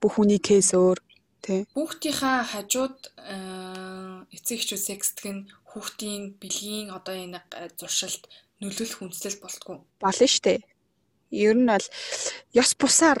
[0.00, 0.98] бүх хүний кейс өөр
[1.44, 1.60] тий.
[1.74, 2.98] Хүүхдийнхаа хажууд
[4.34, 7.40] эцэг эхчүүд секстг нь хүүхдийн бэлгийн одоо энэ
[7.78, 8.22] зуршилд
[8.60, 9.76] нөлөөлөх хүнслэл болтгоо.
[10.02, 10.60] Болно дээ.
[11.32, 11.86] Ер нь бол
[12.62, 13.18] ёс бусаар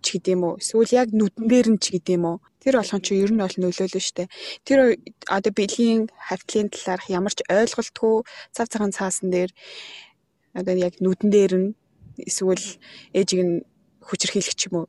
[0.00, 3.32] ч гэдэм үү эсвэл яг нүдэн дээр нь ч гэдэм үү тэр болгон чи ер
[3.32, 4.32] нь бол нөлөөлнө штэ
[4.64, 4.78] тэр
[5.36, 8.16] одоо бэлгийн хавтлын талаарх ямар ч ойлголтгүй
[8.54, 9.50] цав цагаан цаасан дээр
[10.58, 11.68] одоо яг нүдэн дээр нь
[12.16, 12.64] эсвэл
[13.18, 13.56] ээжийг нь
[14.04, 14.86] хүчрхийлэх ч юм уу?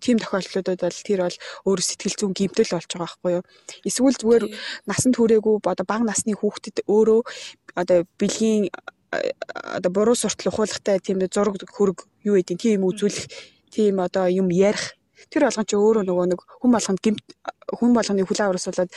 [0.00, 1.36] Тийм тохиолдлуудад бол тэр бол
[1.68, 3.44] өөр сэтгэл зүйн гэмтэл болж байгаа байхгүй юу.
[3.84, 4.44] Эсвэл зүгээр
[4.88, 7.20] насанд хүрээгүй одоо бага насны хүүхдэд өөрөө
[7.76, 8.72] одоо бэлгийн
[9.12, 13.28] одоо буруу суртал ухуулгатай тийм зураг хөрөг юу гэдэг тийм үзүүлэх
[13.68, 14.96] тийм одоо юм ярих.
[15.28, 17.24] Тэр болгон чи өөрөө нөгөө нэг хүн болгонд гэмт
[17.68, 18.90] хүн болгоны хүлээ аврасуулаад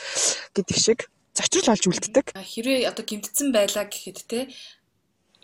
[0.56, 0.98] гэдэг шиг
[1.36, 2.26] зочрол олж үлддэг.
[2.34, 4.40] Хэрвээ одоо гэмтсэн байлаа гэхэд те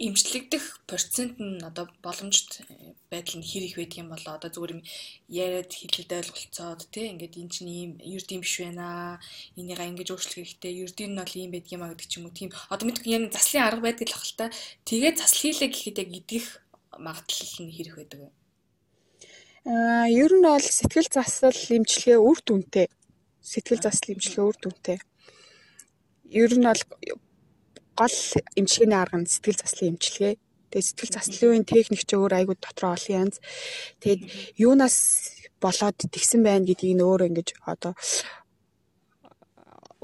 [0.06, 2.62] имжлэгдэх процент нь одоо боломжит
[3.10, 4.36] байдал нь хэр их байдаг юм болоо.
[4.36, 4.82] Одоо зүгээр юм
[5.28, 9.20] яриад хэлэлд ойлголцоод тий ингээд эн чинь ийм юрд юм биш байна
[9.56, 12.36] энийг ингэж өөрчлөх хэрэгтэй юрд нь бол ийм байдаг юм а гэдэг ч юм уу.
[12.36, 12.50] Тийм.
[12.68, 14.44] Одоо мэдгүй яг заслын арга байдаг л ахalta
[14.88, 16.46] тэгээд засал хийлээ гэхэд яг идэх
[16.98, 18.30] магадлал нь хэр их байдаг вэ?
[19.64, 22.86] Аа ер нь бол сэтгэл засал эмчилгээ үр дүнтэй.
[23.40, 24.98] Сэтгэл засал эмчилгээ үр дүнтэй.
[26.28, 26.82] Ер нь бол
[27.98, 28.16] гол
[28.58, 30.34] эмчилгээний арга нь сэтгэл заслын эмчилгээ.
[30.70, 33.38] Тэгээд сэтгэл заслын техник ч өөр айгуу дотроо олон янз.
[34.02, 34.22] Тэгээд
[34.58, 34.96] юунаас
[35.62, 37.94] болоод тэгсэн байна гэдгийг нь өөр ингэж одоо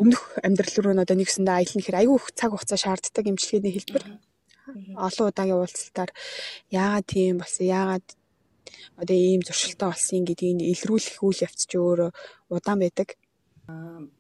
[0.00, 4.04] өмнөх амьдрал руу нь одоо нэгсэндээ аялна гэхээр айгүй их цаг хугацаа шаарддаг эмчилгээний хэлбэр.
[4.96, 6.10] Олон удаагийн уулзалтаар
[6.72, 8.06] яагаад тийм болсон яагаад
[8.96, 12.10] одоо ийм зуршилтай болсон гэдгийг илрүүлэх үйл явц чи өөрөө
[12.54, 13.08] удаан байдаг.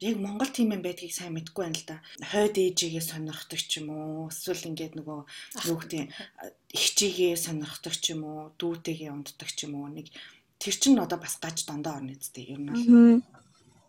[0.00, 1.96] Яг Монгол тийм юм байдгийг сайн мэдэхгүй байна л да.
[2.20, 5.20] Хойд ээжигээ сонирхдаг ч юм уу, эсвэл ингээд нөгөө
[5.64, 6.08] гэдэг
[6.72, 9.88] ихчигээ сонирхдаг ч юм уу, дүүтэйгээ унддаг ч юм уу.
[9.88, 10.12] Нэг
[10.60, 13.24] тэр чин одоо бас гаж дондоо орно үстэй ер нь бол.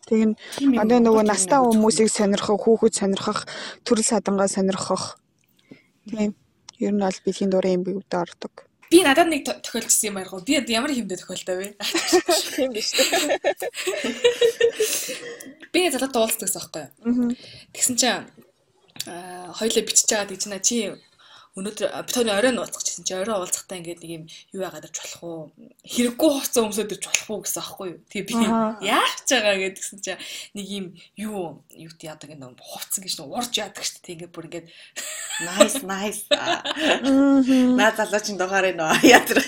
[0.09, 3.45] Нь одоо нөгөө настаа хүмүүсийг сонирхох, хүүхэд сонирхох,
[3.85, 5.19] төрөл садангаа сонирхох.
[6.07, 6.33] Тийм.
[6.79, 8.70] Ер нь бол бэлгийн дурын юм бигүүд ордог.
[8.91, 10.43] Би надад нэг тохиолдсон юм арга.
[10.43, 11.79] Би ямар хэмдэ тохиолдоо вэ?
[12.59, 13.07] Тийм биш үү?
[15.71, 17.31] Би залуу дуулсан гэсэн байхгүй юу?
[17.71, 18.27] Тэгсэн чинь
[19.07, 20.91] аа хоёлаа бичиж байгаа гэж чи
[21.51, 24.23] өнөөдөр битооны орой нууцчих гэсэн чи орой уулзахтаа ингээд нэг юм
[24.55, 25.41] юу яагаад ирж болох уу?
[25.83, 27.99] Хэрэггүй хувцас өмсөд ирж болох уу гэсэн аахгүй юу?
[28.07, 28.35] Тэгээ би
[28.87, 30.15] яах ч байгаа гэдгсэн чи
[30.55, 30.85] нэг юм
[31.19, 34.15] юу юу тий яадаг нэг хувцас гэж нэг урж яадаг шүү дээ.
[34.15, 34.67] Ингээд бүр ингээд
[35.51, 36.23] nice nice.
[37.79, 39.43] Наа залуучин дугаар энэ яадаг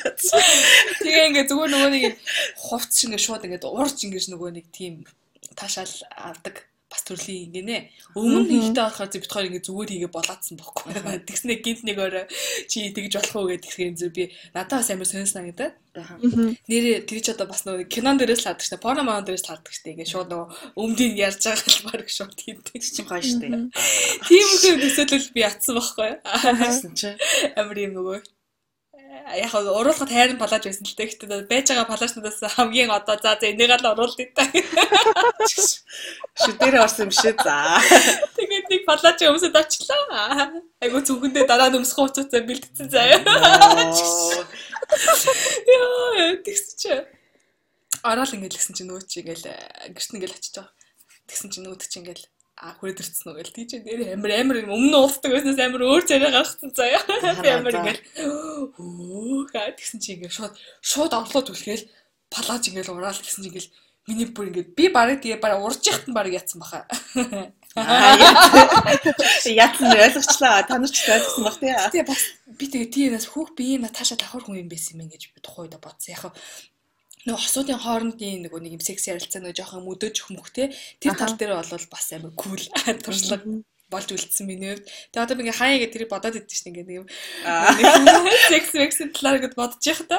[1.08, 2.20] тэгээ ингээд зүгээр нөгөө нэг
[2.60, 5.08] хувцас шиг ингээд шууд ингээд урж ингээд нөгөө нэг тийм
[5.56, 7.78] таашаал авдаг бас төрлийн ингээнэ.
[8.14, 10.94] Өмнө нь ихтэй байхаар зөв битгаар ингэ зүгээр хийгээ болоодсан бохоггүй.
[11.28, 12.26] Тэгснэ гинт нэг орой
[12.70, 15.72] чи тэгж болох уу гэдэг хэрэг зөв би надад бас амар сонирснаа гэдэг.
[15.94, 18.82] Нэрээ тэр ч одоо бас нөгөө кинон дээрээс л хаадаг шнэ.
[18.82, 19.94] Порно мон дээрээс л хаадаг шнэ.
[19.94, 23.46] Ингээ шууд нөгөө өмнөдийг ярьж байгаа хэлбэр шууд хийдэг чинь гоё штэ.
[24.26, 26.12] Тийм үгүй төсөөлөл би ятсан байхгүй.
[26.26, 27.14] Харсан чи.
[27.54, 28.18] Амар юм нөгөө
[29.24, 31.08] яг уруулахад хайрын палаж байсан л дээ.
[31.08, 34.44] Гэхдээ байж байгаа палажнуудаас хамгийн одоо за за энийг л уруулдаг та.
[36.44, 37.80] Шүдээр орсон юм шиг за.
[38.36, 40.52] Тэгээд нэг палаж өмсөд очлаа.
[40.84, 43.24] Айгу зүгэндээ дараа нь өмсөх хуцаатай бэлдсэн заяа.
[45.72, 46.92] Яа, тэгс чи.
[48.04, 49.48] Ороод лгсэн чи нөгөө чи ингээл
[49.96, 50.76] гэрт ингээл очиж байгаа.
[51.32, 52.24] Тэгсэн чи нөгөө чи ингээл
[52.64, 56.32] а хүрээд ирсэн үү гэл тийч нэр амар амар өмнө уулздаг байснаас амар өөр царай
[56.32, 57.04] гаргацсан заяа.
[57.44, 58.02] Би амар ингээл
[58.80, 61.84] өө ха тэгсэн чи ингээл шууд шууд орлоод түлхээл
[62.32, 63.74] палаж ингээл ураал гэсэн чи ингээл
[64.08, 66.88] миний бүр ингээд би барыг тэгээ бараа урж яхад нь барыг яатсан баха.
[69.44, 70.64] Яатсан ойлгочлаа.
[70.68, 71.72] Та нар ч ойлгосон баг тий.
[71.72, 75.40] Тэгээ бас би тэгээ тиймээс хүүх би Наташа давхар хүн юм байсан юм гэж би
[75.40, 76.16] тухай удаа бодсон.
[76.16, 76.36] Яг
[77.28, 81.56] нөгөө хосуудын хоорондын нөгөө нэг юм секс ярилцаа нөгөө жоохон мөдөж хөмөхтэй тэр тал дээр
[81.60, 82.64] бол бас амар кул
[83.06, 84.90] туршлага болж үлдсэн миний хувьд.
[85.14, 87.08] Тэгээ одоо би ингээ хаяа гэдэг тэрийг бодоод идэв чинь ингээ юм
[88.50, 90.18] секс секс талаар ингэ бодож явах та.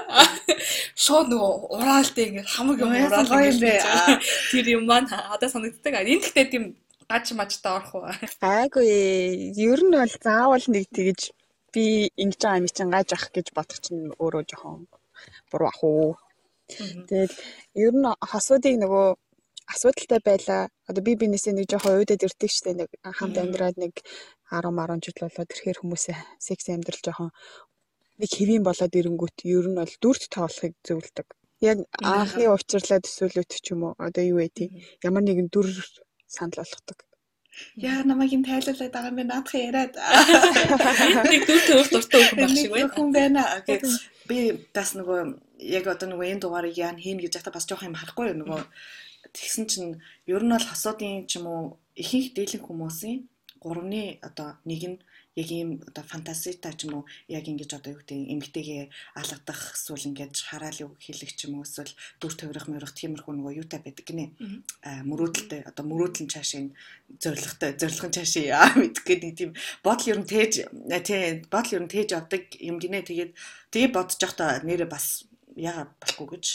[0.95, 3.83] Шууд нөгөө ураалтай ингээ хамаг юм ураал юм бэ.
[4.55, 6.07] Тэр юм маань одоо санагддаг.
[6.07, 6.64] Энэ гэхдээ тийм
[7.09, 8.09] Гаж мажтаа орох уу?
[8.40, 8.88] Гайгүй.
[9.61, 11.21] Ер нь бол заавал нэг тэгэж
[11.75, 14.88] би ингэж байгаа юм чинь гаж ах гэж бодох чинь өөрөө жоохон
[15.53, 16.17] буруу ах уу.
[16.68, 17.35] Тэгэл
[17.85, 19.07] ер нь хасуудыг нөгөө
[19.72, 20.62] асуудалтай байлаа.
[20.88, 23.94] Одоо би бинээсээ нэг жоохон уйдад ирдэг штэ нэг хамт амьдраад нэг
[24.53, 27.31] 10 10 жил болоод ирэхээр хүмүүсээ секс амьдрал жоохон
[28.20, 31.29] нэг хэвийн болоод ирэнгүүт ер нь бол дүрт тоолохыг зөвлөдөг.
[31.64, 34.70] Яг анхны учирлаа төсөөлөт ч юм уу одоо юу вэ тийм
[35.07, 35.68] ямар нэгэн дүр
[36.29, 36.98] санал болгодог.
[37.79, 39.94] Яа намайг юм тайлуулаад байгаа юм бэ наадах яриад.
[41.31, 42.92] Нэг дүр төрх дуртай хүн байх шиг байна.
[42.94, 43.42] Хүн байна.
[44.29, 44.37] Би
[44.75, 45.19] бас нөгөө
[45.61, 48.61] яг одоо нөгөө энэ дугаарыг яа хийн гэж захта бас жоох юм харахгүй нөгөө
[49.37, 49.91] тэгсэн чинь
[50.27, 53.19] ер нь бол хосуудын ч юм уу ихэнх дийлэн хүмүүсийн
[53.61, 54.99] гуравны одоо нэг нь
[55.37, 58.83] яг ийм одоо фантазитай ч юм уу яг ингэж одоо юу гэдэг эмгтэйгээ
[59.18, 61.90] алгадах эсвэл ингэж хараал юу хийлэх ч юм уу эсвэл
[62.23, 64.27] дүр тойрох мөрөх тиймэрхүү нөгөө юутай байдаг гинэ?
[65.11, 66.70] Мөрөөдөлтэй одоо мөрөөдлөн цаашийн
[67.18, 69.51] зоригтой зорилгын цаашийн яа мэдэх гэдэг тийм
[69.83, 70.53] бодол ер нь тээж
[71.03, 73.03] тий бодол ер нь тээж авдаг юм гинэ.
[73.03, 73.33] Тэгээд
[73.75, 75.27] тэгээ бодож явахдаа нэрээ бас
[75.59, 76.47] яагаад болохгүй гэж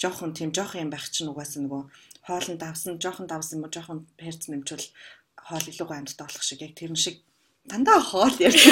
[0.00, 1.82] жоохон тийм жоохон юм байх чинь угаасаа нөгөө
[2.26, 4.88] хоолн давсан жоохон давсан юм уу жоохон перц нэмчвэл
[5.48, 7.16] хоол илүүгүй амьд болох шиг яг тэрэн шиг
[7.66, 8.62] дандаа хоол ярьж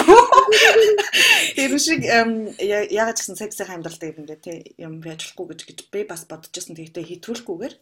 [1.55, 6.01] Тэр шиг яг ч гэсэн сексийн амьдралтай юм дээ тий юм яжлахгүй гэж гэж би
[6.07, 6.27] бас.
[6.27, 7.75] Тэгэхдээ хитрүүлэхгүйгээр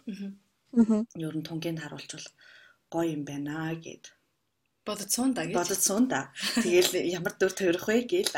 [0.76, 2.28] аа ер нь тунгийн харуулчвал
[2.92, 4.12] гоё юм байна гэд
[4.84, 6.32] бодсон да гэж бодсон да.
[6.60, 8.34] Тэгэл ямар дүр тойрох вэ гээл.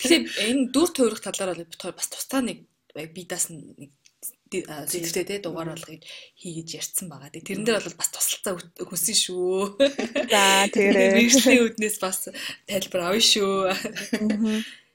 [0.00, 3.92] Тэгэхээр энэ дүр тойрох талаар бол бас тусдаа нэг бидаас нэг
[4.50, 6.02] зэвстэй те дугаар болгож
[6.34, 7.30] хийгэж ярьсан байгаа.
[7.30, 9.78] Тэрэн дээр бол бас тусалцаа хүсэн шүү.
[10.26, 10.42] За
[10.74, 11.14] тэгээрээ.
[11.14, 12.26] Мэргэжлийн үднээс бас
[12.66, 13.70] тайлбар авъя шүү.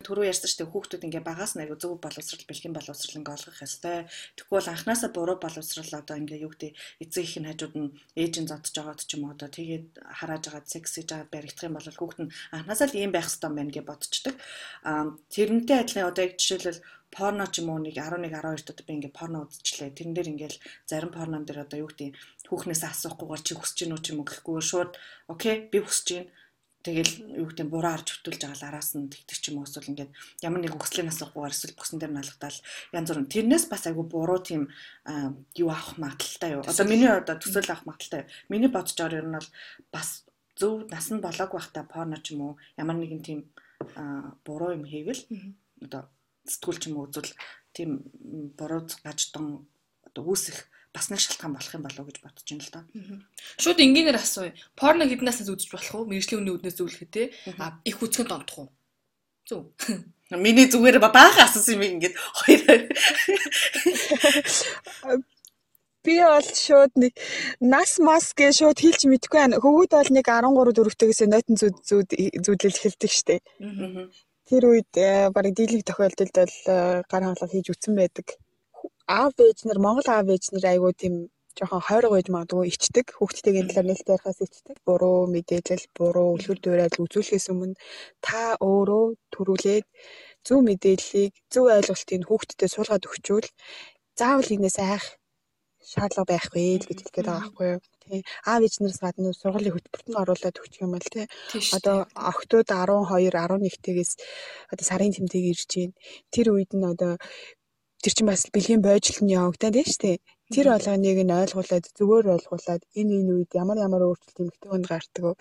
[0.05, 4.05] Түрүү ярьсан шүү дээ хүүхдүүд ингээ багаас нэг зөв боловсрал бэлгийн боловсрал ингээ олгох ёстой.
[4.37, 8.45] Тэгэхгүй бол анханасаа буруу боловсрал одоо ингээ юу гэдэг эцэг их нь хажууд нь ээжийн
[8.45, 11.89] зодж байгаад ч юм уу одоо тэгээд харааж байгаа секс хийж байгаа баригдах юм бол
[11.89, 14.35] хүүхд нь анханасаа л ийм байх ёстой юм байна гэж бодчихдаг.
[15.33, 19.13] Тэрнтэй адилхан одоо яг жишээлбэл порно ч юм уу нэг 11 12 дот би ингээ
[19.15, 19.95] порно үзчихлээ.
[19.95, 20.57] Тэрэн дээр ингээл
[20.89, 22.11] зарим порнон дээр одоо юу гэдэг
[22.51, 24.91] хүүхнээс асуухгүйгээр чи хүсэж гинүү ч юм уу гэхгүй шууд
[25.31, 26.25] окей би хүсэж гин
[26.85, 29.89] тэгэл юу гэдэг буруу арж хөтүүлж байгаа л араас нь тэгдэг ч юм уу эсвэл
[29.89, 30.11] ингээд
[30.45, 32.59] ямар нэг хүслийн асуухгүйгээр эсвэл бүсэн дээр налгатаал
[32.93, 34.69] янз бүрэн тэрнээс бас айгүй буруу тийм
[35.57, 36.61] юу авах магадaltaй юу.
[36.61, 38.29] Одоо миний одоо төсөөл авах магадaltaй.
[38.53, 39.49] Миний бодож байгаа юм бол
[39.89, 40.09] бас
[40.53, 43.39] зөв нас нь болоог байхдаа порно ч юм уу ямар нэгэн тийм
[44.45, 45.25] буруу юм хийвэл
[45.81, 46.05] одоо
[46.45, 47.33] сэтгүүл ч юм уу үзвэл
[47.73, 47.89] тийм
[48.55, 49.65] буруу гажтан
[50.05, 52.81] одоо үүсэх бас нэг шалтгаан болох юм болов уу гэж бодож байна л да.
[53.59, 54.55] Шууд энгийнээр асууя.
[54.79, 56.07] Порно хэднээс үзэж болох уу?
[56.07, 57.35] Мэргэжлийн үнийн үднээс зөвлөхөө те.
[57.59, 58.69] А их үзэхэд донтох уу?
[59.43, 59.75] Зөв.
[60.31, 62.79] Миний зүгээр баахан асуусан юм ингээд хоёр
[66.05, 67.13] би бол шууд нэг
[67.59, 69.61] нас мас гэж шууд хэлж мэдэхгүй байна.
[69.61, 72.09] Хөвгүүд бол нэг 13 4-төгөөс нойтон зүуд зүуд
[72.45, 73.43] зүудлэл хэлдэг штеп.
[74.45, 78.37] Тэр үед э, барыг дийлэг тохиолдолд бол э, гар хангалаа хийж үтсэн байдаг.
[79.07, 81.15] Аав ээж нар Монгол аав ээж нар айгүй тийм
[81.57, 83.05] жоохон хойрог байж магадгүй ичдэг.
[83.17, 84.77] Хүүхдтэйгээ талаар нэлээд ярихаас ичдэг.
[84.87, 87.79] Буруу мэдээлэл, буруу үлгэр дуурайл үзүүлэхээс өмнө
[88.25, 89.85] та өөрөө төрүүлээд
[90.47, 93.47] зөв мэдээллийг, зөв ойлголтыг хүүхдэд суулгаад өгчүүл
[94.19, 95.05] заавал энэс айх
[95.91, 97.81] шаардлага байхгүй л гэж хэлэх гээд байгаа байхгүй юу.
[98.03, 98.21] Тий.
[98.49, 101.25] Аав ээжнээс гадна сургуулийн хөтөлбөрт нь оруулаад өгчих юм бол тий.
[101.77, 101.97] Одоо
[102.31, 104.11] октод 12, 11-тээс
[104.73, 105.93] одоо сарын тэмдэг ирж байна.
[106.33, 107.13] Тэр үед нь одоо
[108.01, 110.17] тэр чинь бас бэлгийн бойжлт нь явагдаад байна шүү дээ.
[110.53, 115.23] Тэр болгоныг нь ойлгуулад зүгээр ойлгуулад энэ энэ үед ямар ямар өөрчлөлт эмгтэй хүнд гардаг
[115.25, 115.33] вэ?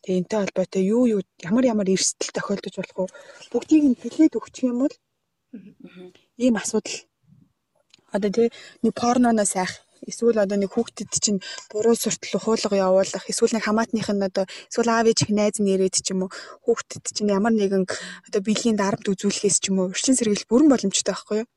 [0.00, 3.14] Тэгээ энтэй холбоотой юу юу ямар ямар эрсдэл тохиолдож болох вэ?
[3.52, 4.94] Бүгдийг нь хэлээд өгчих юм бол
[6.44, 6.96] ийм асуудал
[8.16, 8.48] одоо тий
[8.82, 9.72] нэг порноноос айх
[10.10, 11.40] эсвэл одоо нэг хүүхдэд чинь
[11.70, 15.96] буруу суртал хуулга явуулах эсвэл нэг хамаатных нь одоо эсвэл аав ээж найз нь ирээд
[16.04, 16.30] ч юм уу
[16.64, 17.84] хүүхдэд чинь ямар нэгэн
[18.26, 21.48] одоо биелийн дарамт үзүүлэхээс ч юм уу өрчин сэргийлэх бүрэн боломжтой байхгүй юу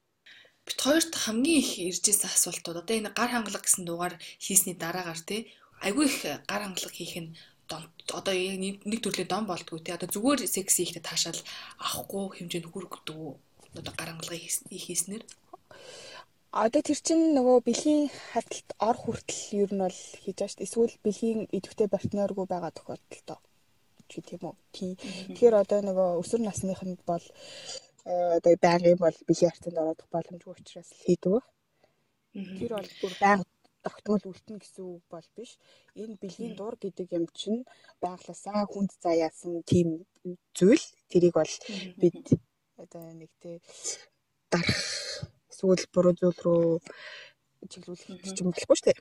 [0.70, 4.14] бит хоёрт хамгийн их иржсэн асуултууд одоо энэ гар хангалга гэсэн дугаар
[4.46, 5.42] хийсний дараагаар тий
[5.86, 7.34] айгүй их гар хангалга хийх нь
[8.20, 11.42] одоо нэг төрлийн дон болдгоо тий одоо зүгээр секс хийхдээ таашаал
[11.86, 13.18] авахгүй хэмжээнд хүргэдэг
[13.80, 14.38] одоо гар хангалга
[14.86, 15.24] хийснээр
[16.50, 20.66] Одоо тэр чинь нөгөө бэлгийн хадталт ор хүртэл ер нь бол хийж байгаа шүү дээ.
[20.66, 23.30] Эсвэл бэлгийн идэвхтэй партнергүй байгаа тохиолдолд
[24.10, 24.56] ч тийм үү.
[24.74, 24.92] Тийм.
[25.38, 27.22] Тэгэхээр одоо нөгөө өсвөр насныханд бол
[28.06, 31.46] э, одоо байнгын бол бэлгийн хартанд орох боломжгүй учраас хийдэг баг.
[32.60, 33.48] Тэр бол бүр байнга
[33.84, 35.52] тогтмол үлдэнэ гэсэн үг бол биш.
[36.02, 37.62] Энэ бэлгийн дур гэдэг юм чинь
[38.04, 40.04] байгласаа хүнд заяасан тийм
[40.58, 40.86] зүйл.
[41.12, 41.54] Тэрийг бол
[42.02, 42.26] бид
[42.84, 43.60] одоо нэг тэ
[44.52, 44.80] дарах
[45.52, 46.64] эсвэл буруу зүйл рүү
[47.72, 49.00] чиглүүлэх чинь болохгүй шүү дээ.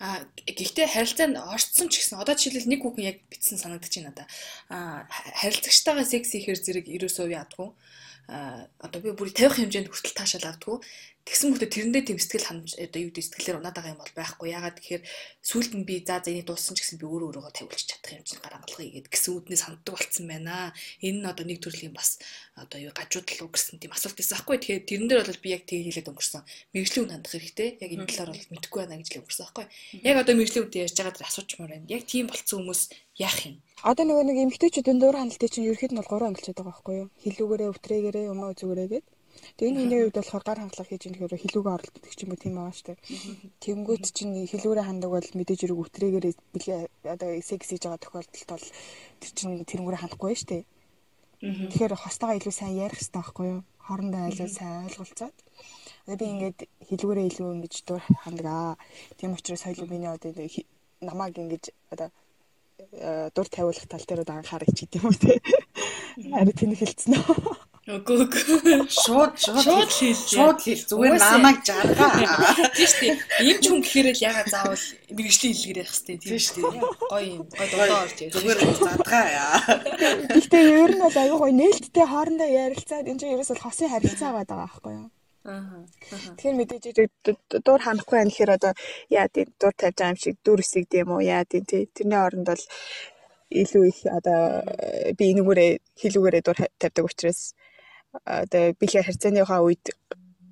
[0.00, 4.26] А гэхдээ харилцаанд орцсон ч гэсэн одоо жишээлбэл нэг хүүхэн яг битсэн санагдаж байна надаа.
[4.72, 5.04] А
[5.40, 7.68] харилцагчтайгаа секс ихээр зэрэг ерөөсөө яадгүй.
[8.32, 10.80] А одоо би бүр 50 хэмжээнд хүртэл таашаал авдаггүй.
[11.26, 14.46] Тэгсэн мөртөө тэрэндээ тэм сэтгэл ханамж одоо юу гэдэг сэтгэлээр унаад байгаа юм бол байхгүй.
[14.54, 15.02] Ягаад тэгэхээр
[15.42, 18.22] сүүлд нь би за за энийг дууссан ч гэсэн би өөрөө өөрийгөө тавиулж чадах юм
[18.22, 20.70] чинь гарангалгаа игээд гэсэн үднээс ханддаг болцсон байна.
[21.02, 22.22] Энэ нь одоо нэг төрлийн бас
[22.54, 24.56] одоо юу гажууд л үгэрсэн тийм асуулт байсан байхгүй.
[24.62, 26.42] Тэгэхээр тэрэн дээр бол би яг тийг хэлээд өнгөрсөн.
[26.70, 27.68] Мэргэжлийн үнд хандах хэрэгтэй.
[27.82, 29.66] Яг энэ талаар бол мэдэхгүй байна гэж л өнгөрсөн байхгүй.
[30.06, 31.90] Яг одоо мэргэжлийн үнд ярьж байгаа дээр асуучмаар байна.
[31.90, 32.82] Яг тийм болцсон хүмүүс
[33.18, 33.58] яах юм?
[33.82, 37.08] Одоо нөгөө нэг эмгтээчүүдийн дуур ханалтыг чинь ерөөд нь бол гурван ангилчаад байгаа байхгүй юу?
[37.22, 39.15] Хилүүгээрээ, өвтрэгээрээ, өмнө зүгээрээ гэдэг.
[39.56, 42.40] Тэгээ энэ хүний хувьд болохоор гар хангалах хийж байгаа хэрэг хилүүгээ оролддог ч юм уу
[42.40, 42.98] тийм байгаа шүү дээ.
[43.64, 46.26] Тэнгүүт чинь хилүүрээ хандаг бол мэдээж хэрэг өтрээгээр
[47.14, 48.66] одоо секс хийж байгаа тохиолдолд бол
[49.20, 50.64] тэр чинь тэрнгүүрээ хандахгүй шүү дээ.
[51.40, 53.60] Тэгэхээр хостойгоо илүү сайн ярих хэрэгтэй байхгүй юу?
[53.86, 55.36] Хоорондоо айлаа сайн ойлголцоод.
[56.08, 58.74] Одоо би ингээд хилүүрээ илүү ингэж дур хандаг аа.
[59.20, 60.32] Тийм учраас соёлын миний одоо
[61.00, 62.08] намааг ингэж одоо
[62.78, 65.40] э, дур тавиулах тал дээр анхаарах ч гэдэм үү те.
[66.32, 67.65] Харин тэнэг хэлсэн нөө.
[67.86, 68.82] Үгүй үгүй.
[68.90, 70.18] Шууд шууд хэл.
[70.18, 70.82] Шууд хэл.
[70.90, 72.18] Зүгээр намайг жаргаа.
[72.74, 73.14] Тийм шүү дээ.
[73.46, 76.82] Ийм ч хүн гэхээр л яга заавал мэрэгжлийн хэлгээр явах хэрэгтэй тийм шүү дээ.
[76.82, 77.42] Гоё юм.
[77.46, 78.34] Гоё дурдаа орж ирэх.
[78.34, 79.26] Зүгээр задгаа.
[80.34, 84.58] Гэхдээ ер нь бол аюу гоё нээлттэй хоорондоо ярилцаад энэ чинь ерөөсөө хосын харилцаа байгаа
[84.66, 85.08] байхгүй юу?
[85.46, 85.86] Аа.
[86.42, 86.84] Тэгэхээр мэдээж
[87.62, 88.72] дуур ханахгүй байх гэхээр одоо
[89.14, 91.86] яа тийм дуур тавьж байгаа юм шиг дүр эсэг тийм үү яа тийм тий.
[91.94, 92.62] Тэрний оронд бол
[93.54, 94.66] илүү их одоо
[95.14, 95.70] би энэгээрээ
[96.02, 97.54] хилүүгээрээ дур тавьдаг учраас
[98.24, 99.84] одоо бэлээ харьцааныхаа үед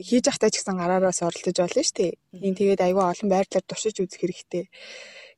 [0.03, 2.13] хийж ахтай ч гэсэн гараараас оролдож болно шүү дээ.
[2.43, 4.65] Энд тэгээд аюул олон байрлалаар туршиж үзэх хэрэгтэй.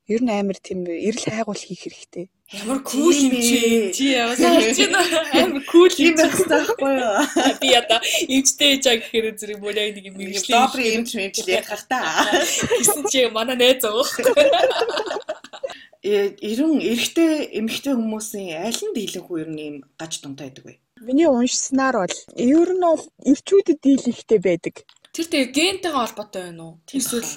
[0.07, 2.31] Ер нь амар тийм эрэл хайгуул хийх хэрэгтэй.
[2.55, 3.91] Ямар кул юм чи.
[3.91, 5.03] Чи яваасаа хийж байна.
[5.35, 7.19] Амар кул юм байх таахгүй юу?
[7.59, 7.99] Би одоо
[8.31, 10.55] эмчтэй жаа гэхээр зэрэг бүр яг нэг юм мэрэгчлээ.
[10.55, 12.01] Добрый эмч мэмчл ярих хах та.
[12.79, 14.15] Гэсэн чи манай найз уух.
[16.07, 20.75] Э, ерөн эрэгтэй эмэгтэй хүмүүсийн аль нь дийлэнхүү ер нь ийм гаж дунтай байдаг вэ?
[21.01, 24.75] Миний уншсанаар бол ер нь бол эрчүүдэд дийлэхтэй байдаг.
[25.13, 26.75] Тэр тэгээ гентэйгээ холбоотой байна уу?
[26.89, 27.29] Эсвэл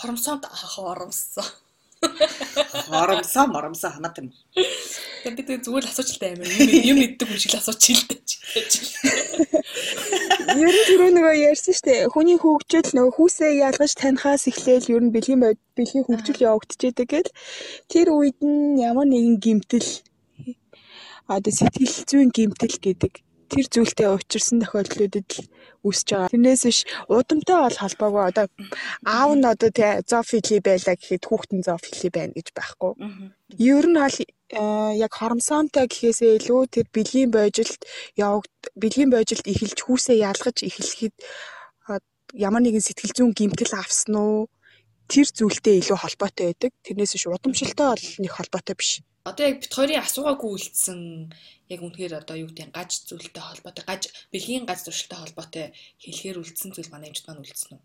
[0.00, 1.44] хоромсоод хоромсон.
[2.88, 4.32] Хоромсоо моромсоо хамаатай юм.
[5.22, 6.48] Тэгээд би тэгээ зүгээр л асуучлаа амар.
[6.90, 8.28] Юм мэддэг хүн шиг л асууч хилдэж.
[10.56, 12.10] Ер нь түрүү нөгөө ярьсан шүү дээ.
[12.16, 15.40] Хүний хөгжил нөгөө хүүсээ ялгаж танихаас эхлээл ер нь бэлгийн
[15.76, 17.30] бэлгийн хөгжил явагдчихэдэг гэл
[17.92, 19.88] тэр үед нь ямар нэгэн гимтэл
[21.38, 23.12] одоо сэтгэл зүйн гимтэл гэдэг
[23.52, 25.44] тэр зүйлтэй учирсан тохиолдлуудад л
[25.84, 26.32] үүсэж байгаа.
[26.32, 28.46] Тэрнээс биш удамтай бол холбоогүй одоо
[29.04, 32.92] аав нь одоо тий зоофили байлаа гэхэд хүүхэд нь зоофили байна гэж байхгүй.
[33.60, 34.24] Ер нь бол э,
[35.04, 37.82] яг хоромсоонтой гэхээсээ илүү тэр бэлгийн бойжилт
[38.16, 41.14] явагд бэлгийн бойжилт эхэлж хүүсээ ялгаж эхлэхэд
[42.32, 44.48] ямар нэгэн сэтгэл зүйн гимтэл авсан уу
[45.12, 46.72] тэр зүйлтэй илүү холбоотой байдаг.
[46.88, 51.00] Тэрнээс биш удамшилтай бол нэг холбоотой биш одоо яг бит хоёрын асуугаагүй үлдсэн
[51.70, 54.02] яг үнэхээр одоо юу гэдэг гаж зүйлтэй холбоотой гаж
[54.34, 55.66] бэлгийн гаж зуршилтай холбоотой
[56.02, 57.82] хэлэхээр үлдсэн зүйл манай эмчт маань үлдсэн үү?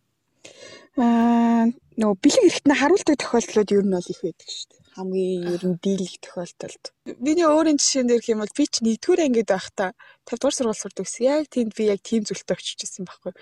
[0.97, 1.69] Аа
[1.99, 4.81] нөгөө бэлэг эрэхтнээ харуулдаг тохиолдлууд ер нь бол их байдаг шүү дээ.
[4.97, 6.83] Хамгийн ер нь дийлэх тохиолдолд.
[7.21, 9.89] Миний өөрийн жишээн дээр хэм бол би ч нэгдүгээр ангид байхдаа
[10.25, 11.25] 50 дугаар сургууль сурдаг гэсэн.
[11.29, 13.33] Яг тэнд би яг тийм зүйлтэй очиж ирсэн байхгүй.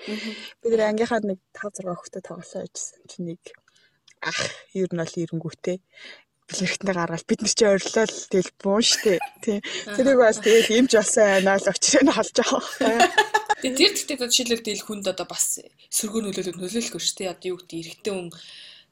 [0.59, 3.41] Бид нэр ангийнхаа нэг 5 6 хүүхдэд тоглоо яжсэн чинь нэг
[4.25, 4.41] ах
[4.73, 5.77] ер нь бол эренгүүтэй
[6.49, 9.59] бэлгэрхтээ гаргаад бид нар чи ойрлол тэгэл буун штэ тий
[9.97, 14.83] тэрийг бас тэгэл имж болсон байна л очроо нь холж байгаа тэр гэхдээ жишээлбэл тэл
[14.85, 17.33] хүнд одоо бас сөргөө нөлөөлөд нөлөөлөх шүү дээ.
[17.33, 18.29] Одоо юу гэдэг эрэгтэй хүн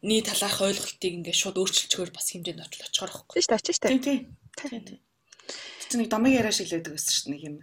[0.07, 3.35] ний талаарх ойлголтыг ингээд шууд өөрчилчихөөр бас хэмжээнд очих очихоор байхгүй.
[3.37, 3.91] Тийм шүү дээ, очиж шүү дээ.
[3.93, 4.99] Тийм тийм.
[5.89, 7.55] Чи нэг домыг яриа гэсэн шүү дээ нэг юм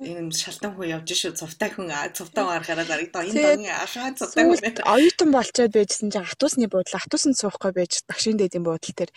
[0.00, 4.82] ийм шалтан хүн явж шүү цувтай хүн цувтай гарахаараа зарагдаа энэ донгийн ахаа цувтай хүн.
[4.84, 9.10] оюутан болчоод байжсэн чинь атусны буудлаа атусанд суухгүй байж дагшин дэдийн буудлын тэр.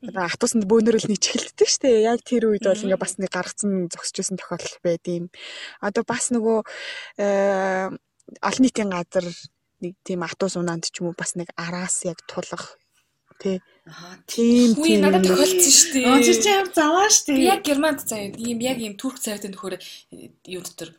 [0.00, 5.04] Атусанд бөөнөрөл нийчгэлддэг штэ яг тэр үед бол ингээ бас нэг гаргацсан зогсчихсэн тохиолдол байд
[5.04, 5.28] юм.
[5.84, 6.58] Одоо бас нөгөө
[7.20, 7.92] э,
[8.40, 9.28] олон нийтийн газар
[9.84, 12.80] нэг тийм атус унаанд ч юм уу бас нэг араас яг тулах
[13.40, 13.60] тий.
[13.90, 16.06] Аа тийм тийм надад тохиолдсон шүү дээ.
[16.06, 17.50] Аа чи чи ямар заваа шүү дээ.
[17.52, 19.74] Яг германд заяа ийм яг ийм турк цайртай нөхөр
[20.46, 20.94] юу дотор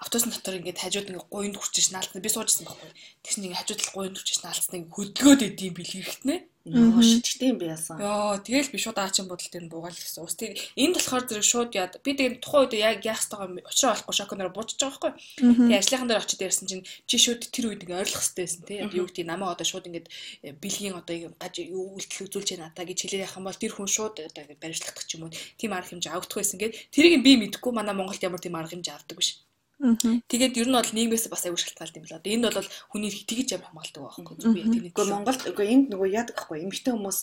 [0.00, 2.90] автобусны дотор ингээд хажууд ингээд гуйнд хүрчиж наалцсан би суужсэн байхгүй.
[3.20, 6.34] Тэгсэн ингээд хажууд л гуйнд хүрчиж наалцсан хөдөлгөөд идэм бил хэрэгтнэ.
[6.68, 7.96] Яа шидтэй юм би яасан.
[8.00, 10.24] Яа тэгэл би шууд аачин бодол дээр буугаал гэсэн.
[10.24, 13.92] Ус тийм энэ болохоор зэрэг шууд яад би тэгээд тухайн үед яг яах ёстойгоо очроо
[13.96, 15.12] олохгүй шоконоор буучж байгаа байхгүй.
[15.38, 18.78] Тэгээ ажлынхан дээр очиж ярьсан чинь чи шууд тэр үед ингээ ойлгох хэрэгтэйсэн тий.
[18.84, 20.08] Юу гэдэг намаа одоо шууд ингээд
[20.44, 23.88] э, бэлгийн одоо гаж юу үйлдэл үзүүлж яана та гэж хэлээ яхан бол тэр хүн
[23.88, 27.72] шууд одоо баримтлагдах ч юм уу тийм арга хэмжээ авдах байсан гээд тэрийг би мэдэхгүй
[27.72, 29.47] манай Монголд ямар тийм арга хэмжээ авдаг биш.
[29.78, 32.26] Тэгээд ер нь бол нийгмээс бас аягүй шалтгаалт юм байна.
[32.26, 34.50] Энэ бол хүний тэгж юм хамгаалдаг байхгүй юу?
[34.50, 34.90] Би тэрний.
[34.90, 37.18] Гэхдээ Монголд үгүй энд нөгөө яадаг байхгүй эмэгтэй хүмүүс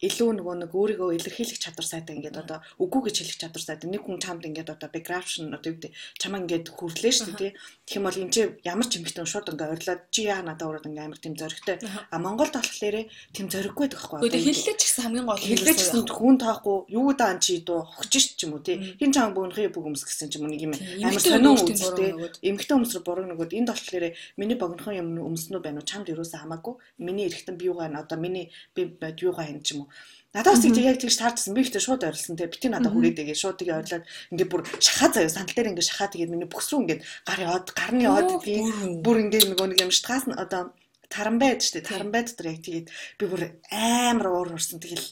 [0.00, 3.88] илүү нөгөө нэг өөрийгөө илэрхийлэх чадвар сайтай ингээд одоо үгүй гэж хэлэх чадвар сайтай.
[3.92, 7.52] Нэг хүн чамд ингээд одоо бэкграунд одоо юу гэдэг чамаа ингээд хүрлээ шүү дээ
[7.84, 11.04] тийм бол энэ чи ямар ч юмхтэн шууд ингээд ойрлоод чи яа надад ураад ингээд
[11.04, 11.76] амар тийм зоригтой.
[11.84, 12.96] А Монголд болохоор
[13.36, 16.76] тийм зориггүй байдаг байхгүй одоо хэллээ ч гэсэн хамгийн гол хэллээ ч гэсэн хүн таахгүй
[16.96, 18.96] юу даан чи дуу хогч ч юм уу тий.
[18.96, 20.72] Хин чам бөөнхий бүг өмс гэсэн ч юм уу нэг юм
[21.04, 23.52] амар сонин үзтэй эмхтэн өмс рүү буруу нөгөөд.
[23.52, 25.88] Энд болохоор миний богинохон юм өмснөө байна уу?
[25.90, 26.80] Чамд юусаа хамаагүй?
[26.96, 28.88] Миний эрэхтэн би юугаа одоо миний би
[29.20, 29.89] юугаа хэн ч юм уу
[30.30, 31.54] Надад бас яг тэгж таарчсан.
[31.58, 32.46] Би ихтэй шууд ойрлсон те.
[32.46, 35.26] Бити надад хүрээдгээ шууд тэгээ ойрлоод ингээд бүр шахаа заяа.
[35.26, 39.26] Сандал дээр ингээд шахаа тэгээд миний бүкс рүү ингээд гар яваад гарны яваад тийм бүр
[39.26, 40.70] ингээд нөгөө нэг юм штгаас нь одоо
[41.10, 42.88] таранбай гэдэг чинь таранбай дотор яг тэгээд
[43.18, 43.42] би бүр
[43.74, 45.02] амар уур урсан тэгэл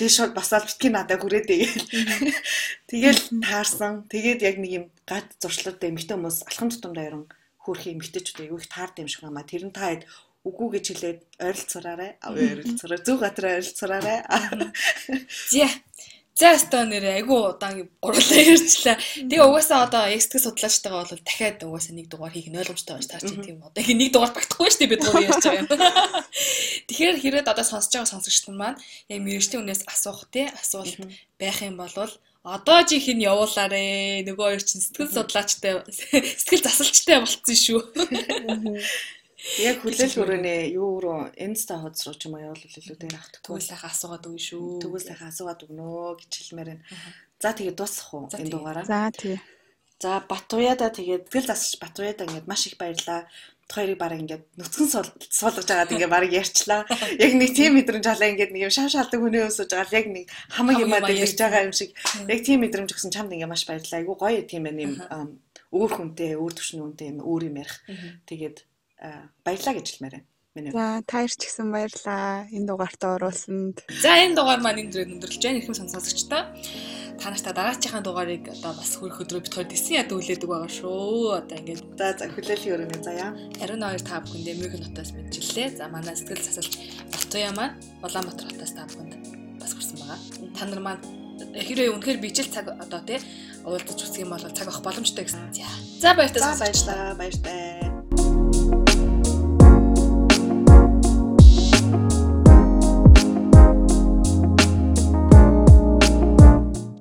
[0.00, 1.62] тэгээ шууд басаад битгий надад хүрээдээ
[2.88, 4.08] тэгэл таарсан.
[4.08, 7.24] Тэгээд яг нэг юм гад зуршлуудтай эмэгтэй хүмүүс алхам тутамдаа яран
[7.60, 9.44] хөөрхи эмэгтэйчүүд аягүй их таард юм шиг байна.
[9.44, 10.08] Тэр нь та хэд
[10.42, 12.10] үгүй гэж хэлээд ойролцоораарай.
[12.26, 14.18] Ойролцоороо зөв газар ойролцоораарай.
[15.54, 15.70] Зя.
[16.32, 18.96] За өстөө нэр айгу удаан гурлаа ярьчлаа.
[18.96, 23.36] Тэгээ угаасаа одоо экстрэг судлаачтайгаа бол дахиад угаасаа нэг дугаар хийх нь ойлгомжтой байж таарч
[23.44, 25.68] тийм одоо их нэг дугаар багтахгүй шүү дээ бид гурав ярьж байгаа юм.
[26.88, 28.80] Тэгэхээр хэрэг одоо сонсож байгаа сонсогчд маань
[29.12, 30.96] яг мэрэгчлийн үнээс асуух тий асуулт
[31.36, 31.92] байх юм бол
[32.42, 37.80] одоо жих нь явуулаарэ нөгөө хоёр чинь сэтгэл судлаачтай сэтгэл засалчтай болцсон шүү.
[39.58, 43.42] Яг хүлээл хүрэнэ юу руу инста хуудас руу ч юм уу явуул илүү дээр авах.
[43.42, 44.78] Тэгвэл сайхан асуугаад өгнө шүү.
[44.86, 46.84] Тэгвэл сайхан асуугаад өгнө гэж хэлмээр байна.
[47.42, 48.86] За тэгээ дуусах уу энэ дугаараа?
[48.86, 49.42] За тий.
[49.98, 53.26] За Батуяда тэгээд тэгэл засч Батуяда ингээд маш их баярлаа.
[53.66, 54.88] Хоёрыг баг ингээд нүцгэн
[55.26, 56.86] суулгаж байгаад ингээд баг ярьчлаа.
[57.22, 60.06] Яг нэг тийм мэдрэмж алаа ингээд нэг юм шав шалдаг хүний өсөж байгаа л яг
[60.06, 61.94] нэг хамаг юм аа ярьж байгаа юм шиг.
[62.30, 63.98] Яг тийм мэдрэмж өгсөн чамд ингээд маш баярлаа.
[64.02, 64.94] Айгу гоё тийм ээ юм
[65.72, 67.80] өөр хүнтэй, өөр төвшний хүнтэй юм өөр юм ярих.
[68.28, 68.66] Тэгээд
[69.44, 70.16] баярлаа гэж хэлмээр
[70.54, 70.70] байна.
[70.72, 72.44] За таяр ч гэсэн баярлаа.
[72.52, 73.80] Энэ дугаартаа оруулсанд.
[73.88, 75.58] За энэ дугаар маань энэ дөрөв өндөрлөж байна.
[75.58, 76.42] Ирхэм сонсогчдоо.
[77.16, 81.40] Та нартай дараачихан дугаарыг одоо бас хөрөх өдрөө бит хоёр дэсэн яд үлээдэг байгаа шүү.
[81.40, 83.30] Одоо ингээд за за хүлээлийн өрөөний заяа.
[83.62, 85.68] Ариун хоёр та бүхэндээ Мюнхен хотоос мэдчилээ.
[85.80, 86.74] За манай сэтгэл засалт
[87.12, 89.14] Батуя маань Улаанбаатар хотоос та бүхэнд
[89.60, 90.18] бас хүрсэн байгаа.
[90.56, 91.02] Та нар маань
[91.56, 93.20] хэрвээ үнэхээр bijил цаг одоо тий
[93.64, 95.52] уулзаж үзэх юм бол цаг авах боломжтой гэсэн.
[95.54, 95.68] За.
[96.00, 97.14] За баярлалаа.
[97.14, 97.91] Баярлалаа.